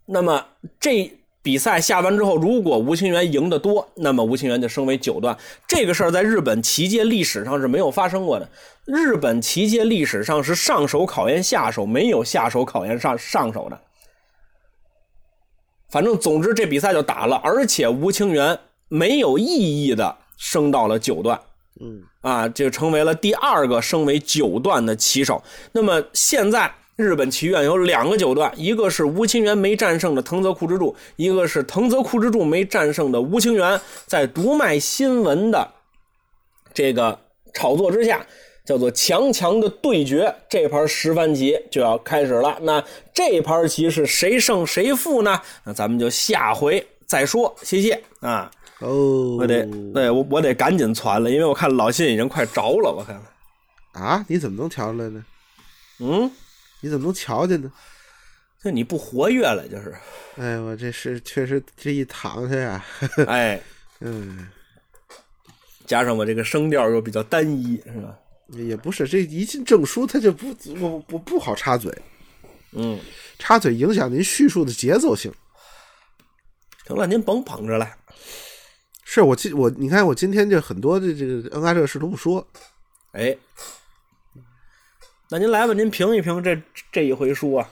[0.08, 0.44] 那么
[0.80, 5.38] 这比赛下完之后，如果吴清源赢得多，那么吴清源就升为九段。
[5.68, 8.50] 这个事儿在日本棋界历史上是没有发生过的。
[8.86, 13.80] 日本棋界历史上是上手考验下手，没有下手考验上上手的。
[15.90, 19.46] 反正总之这比赛就打了，而且吴清源没有异
[19.86, 21.40] 议的升到了九段。
[21.82, 25.42] 嗯啊，就成为了第二个升为九段的棋手。
[25.72, 33.80] 那么现在日本棋院有两个九段，一个是吴清源没战胜的藤泽库之助，一个是藤泽库之助没战胜的吴清源。
[34.06, 35.68] 在读卖新闻的
[36.74, 37.20] 这个
[37.54, 38.26] 炒作之下，
[38.66, 42.58] 叫做强强的对决，这盘十番棋就要开始了。
[42.62, 42.84] 那
[43.14, 45.40] 这盘棋是谁胜谁负呢？
[45.66, 47.56] 那咱们就下回再说。
[47.64, 48.52] 谢谢啊。
[48.80, 52.92] 哦，我得，对我我得赶紧传了，因为我看老信已经快着了。
[52.92, 53.20] 我看
[53.94, 55.26] 啊，你怎么能瞧出来呢？
[56.00, 56.32] 嗯，
[56.82, 57.72] 你怎么能瞧见呢？
[58.64, 59.96] 就你不活跃了，就是。
[60.36, 62.86] 哎，我这是确实这一躺下呀，
[63.26, 63.60] 哎，
[64.02, 64.48] 嗯，
[65.88, 68.16] 加上我这个声调又比较单一，是吧？
[68.50, 71.92] 也不是，这一进证书他就不我不不好插嘴，
[72.74, 73.00] 嗯，
[73.40, 75.34] 插嘴影响您叙述的节奏性。
[76.88, 77.86] 行了，您甭捧着了。
[79.04, 82.46] 是我今我你看我今天这很多的这个恩爱这个事都不说，
[83.12, 83.38] 哎，
[85.30, 86.58] 那您来吧，您评一评这
[86.92, 87.70] 这一回书啊。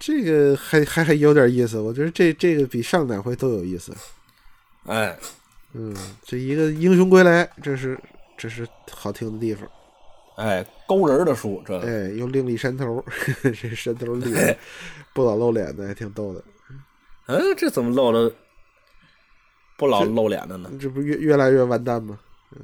[0.00, 3.94] 这个还还还有点意思，我觉得这这个比上两回都有意思。
[4.86, 5.16] 哎，
[5.72, 5.94] 嗯，
[6.24, 7.98] 这一个英雄归来，这是
[8.36, 9.68] 这是好听的地方。
[10.36, 13.04] 哎，勾人的书，这哎又另立山头，
[13.42, 14.56] 这山头立的
[15.12, 16.42] 不老露脸的，还挺逗的。
[17.28, 18.34] 嗯，这怎么露了
[19.76, 20.70] 不老露脸的呢？
[20.80, 22.18] 这不越越来越完蛋吗？
[22.52, 22.60] 嗯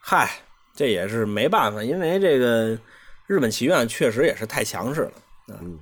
[0.00, 0.30] 嗨，
[0.72, 2.78] 这也是没办法，因为这个
[3.26, 5.12] 日本棋院确实也是太强势了。
[5.48, 5.78] 嗯，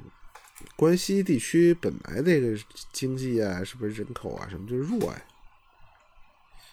[0.75, 2.59] 关西地区本来这个
[2.91, 5.23] 经济啊，是不是人口啊什么就弱呀？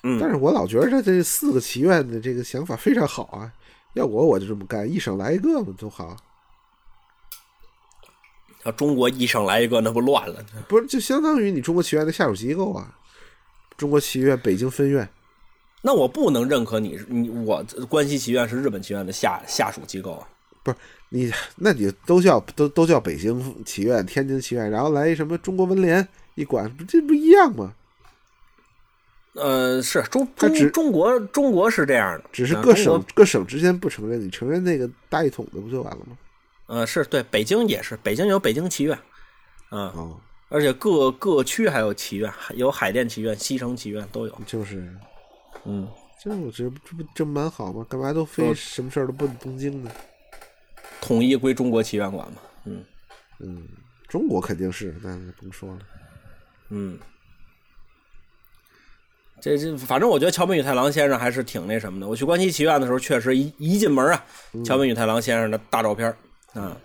[0.03, 3.51] 嗯，但是我老觉得他这四个棋院的这个想法非常好啊，
[3.93, 6.15] 要我我就这么干，一省来一个嘛，多好。
[8.63, 10.43] 要中国一省来一个，那不乱了？
[10.67, 12.93] 不是，就相当于你中国棋院的下属机构啊，
[13.77, 15.07] 中国棋院北京分院。
[15.81, 20.27] 那我不能认可你，你我关西棋院是日本棋院的下下属机构啊。
[20.63, 20.77] 不是
[21.09, 27.73] 你，那你都叫都都叫北京棋院、天津棋院，然后来一什么中国文联一管，这不一样吗？
[29.33, 36.15] 呃，是中中中国中国是这样的，只是各省各省之间不承认，你承认那个大一统的不就完了吗？
[36.67, 38.97] 呃是对北京也是，北京有北京棋院，
[39.69, 40.19] 啊、哦，
[40.49, 44.41] 而且各各区还有棋院，还有海淀棋院、西城棋院都有。
[44.45, 44.95] 就是，
[45.65, 45.87] 嗯，
[46.21, 47.85] 这我这不这不这蛮好吗？
[47.89, 49.91] 干嘛都非哦什么事儿都奔东京呢？
[51.01, 52.37] 统一归中国棋院管嘛。
[52.65, 52.83] 嗯
[53.39, 53.67] 嗯，
[54.07, 55.09] 中国肯定是，那
[55.41, 55.79] 甭说了。
[56.69, 56.97] 嗯，
[59.41, 62.07] 这这反正我觉得桥本宇太郎先生还是挺那什么的。
[62.07, 64.25] 我去关西棋院的时候，确实一一进门啊，
[64.63, 66.15] 桥本宇太郎先生的大照片
[66.53, 66.77] 儿啊，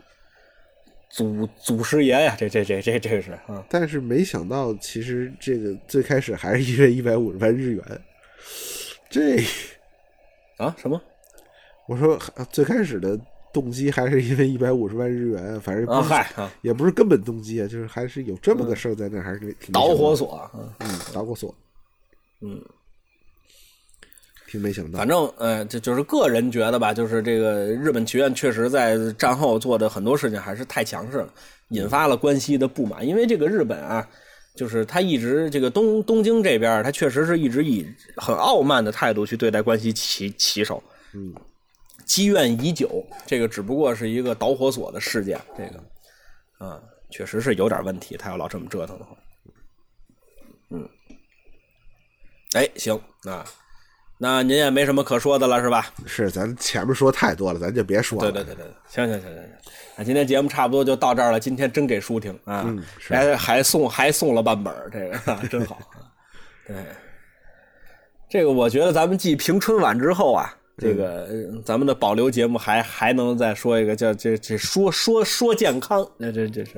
[1.10, 3.64] 祖祖师爷呀，这这这这这是啊。
[3.68, 7.84] 但是没想到，其实这个最开始还是因为一百五十万日元。
[9.10, 9.36] 这
[10.58, 10.74] 啊？
[10.78, 11.00] 什么？
[11.86, 13.18] 我说呃最开始的
[13.50, 21.54] 动机还是因为一百五十万日元，反正不啊，嗨啊，也不是根本动机啊，就是还是有这么个事儿在那儿，还是挺导火索，嗯嗯，导火索，
[22.42, 22.62] 嗯，
[24.50, 31.32] 挺没想到反，正呃，这就是个人觉得吧，就是这个日本棋院确实在战后做的很多事情还是太强势了，
[31.68, 33.06] 引发了关西的不满。
[33.06, 34.08] 因为这个日本啊，
[34.56, 41.34] 就是他一直这个东东京这边，他确实是一直以很傲慢的态度去对待关西棋棋手，嗯，
[42.06, 43.06] 积怨已久。
[43.26, 46.80] 这个只不过是一个导火索的事件，这个啊，
[47.10, 48.16] 确实是有点问题。
[48.16, 49.14] 他要老这么折腾的话，
[50.70, 50.88] 嗯，
[52.54, 53.44] 哎，行啊。
[54.20, 55.86] 那您也没什么可说的了，是吧？
[56.04, 58.32] 是咱前面说太多了，咱就别说了。
[58.32, 59.50] 对对对对，对行行行行行，
[59.96, 61.38] 那今天节目差不多就到这儿了。
[61.38, 65.78] 今天真给舒婷啊，嗯是还还送还送了半本儿这个 真好。
[66.66, 66.76] 对，
[68.28, 76.72] 这个我觉得咱们继评春晚之后啊，这个、呃咱们的保留节目还还能再说一个叫这这说说说健康，那这这是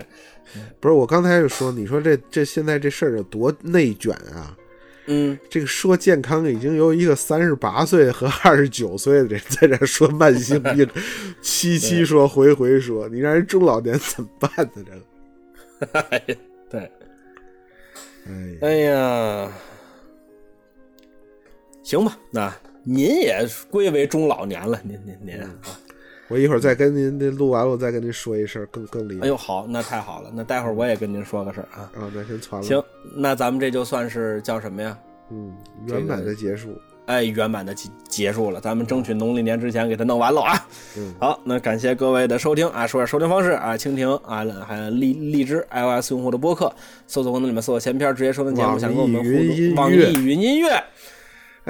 [0.78, 4.54] 不是我刚才就说，你说这这现在这事儿有多内卷啊？
[5.12, 10.88] 嗯，这个说健康已经由一个三十八岁和二十九岁的人在这说慢性病，
[11.42, 14.84] 七七说回回说，你让人中老年怎么办呢？
[14.86, 16.38] 这个，
[16.70, 16.90] 对，
[18.62, 19.52] 哎，哎呀，
[21.82, 22.54] 行吧，那
[22.84, 25.50] 您也归为中老年了，您您您啊。
[26.30, 29.24] 我一会儿再跟您这录完了，我再跟您说一声，更更厉害。
[29.24, 31.90] 哎呦，好，那太好了，那待会儿我也跟您说个事儿啊。
[31.98, 32.66] 啊，那先传了。
[32.66, 32.80] 行，
[33.16, 34.96] 那咱们这就算是叫什么呀？
[35.30, 35.52] 嗯，
[35.86, 36.68] 圆满的结束。
[37.06, 40.68] 哎，圆满的结结束了，咱们争取农历年之前给它弄完了啊。
[40.96, 46.72] 嗯，好，那感谢各位的收听啊，说下收听方式啊，蜻蜓啊，还有荔荔枝 iOS 用户的播客，
[47.08, 50.80] 搜索功能里面搜索前篇直接收听节目，想跟我们互动，云网易云音乐。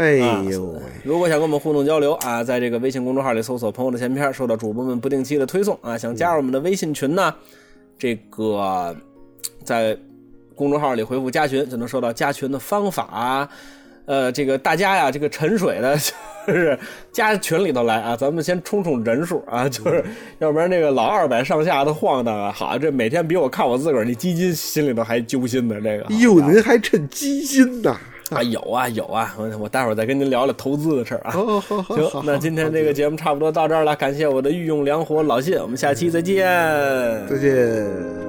[0.00, 5.98] 哎啊呦喂，如果想跟我们互动交流啊，在这个微信公众号里搜索“朋友的前篇”，收到主播们不定期的推送啊。
[5.98, 7.34] 想加入我们的微信群呢，
[7.98, 8.96] 这个
[9.62, 9.94] 在
[10.54, 13.48] 公众号里回复“加群”就能收到加群的方法啊。
[14.06, 15.94] 呃，这个大家呀，这个沉水的，
[16.48, 16.78] 就是
[17.12, 20.02] 加群里头来啊，咱们先冲冲人数啊，就是
[20.38, 26.06] 要不然这个老二百上下的晃荡啊，好，这每天比我看我自个儿那基金心里头还揪心呢，这个。
[26.14, 28.00] 哟，您还趁基金呐？
[28.34, 31.32] 啊有啊有啊我待会儿再跟您聊聊投资的事儿啊。
[31.32, 36.46] 行那今天这个节目差不多到这儿了感谢我的御用良火老谢我们下期再见。
[37.28, 38.20] 再见。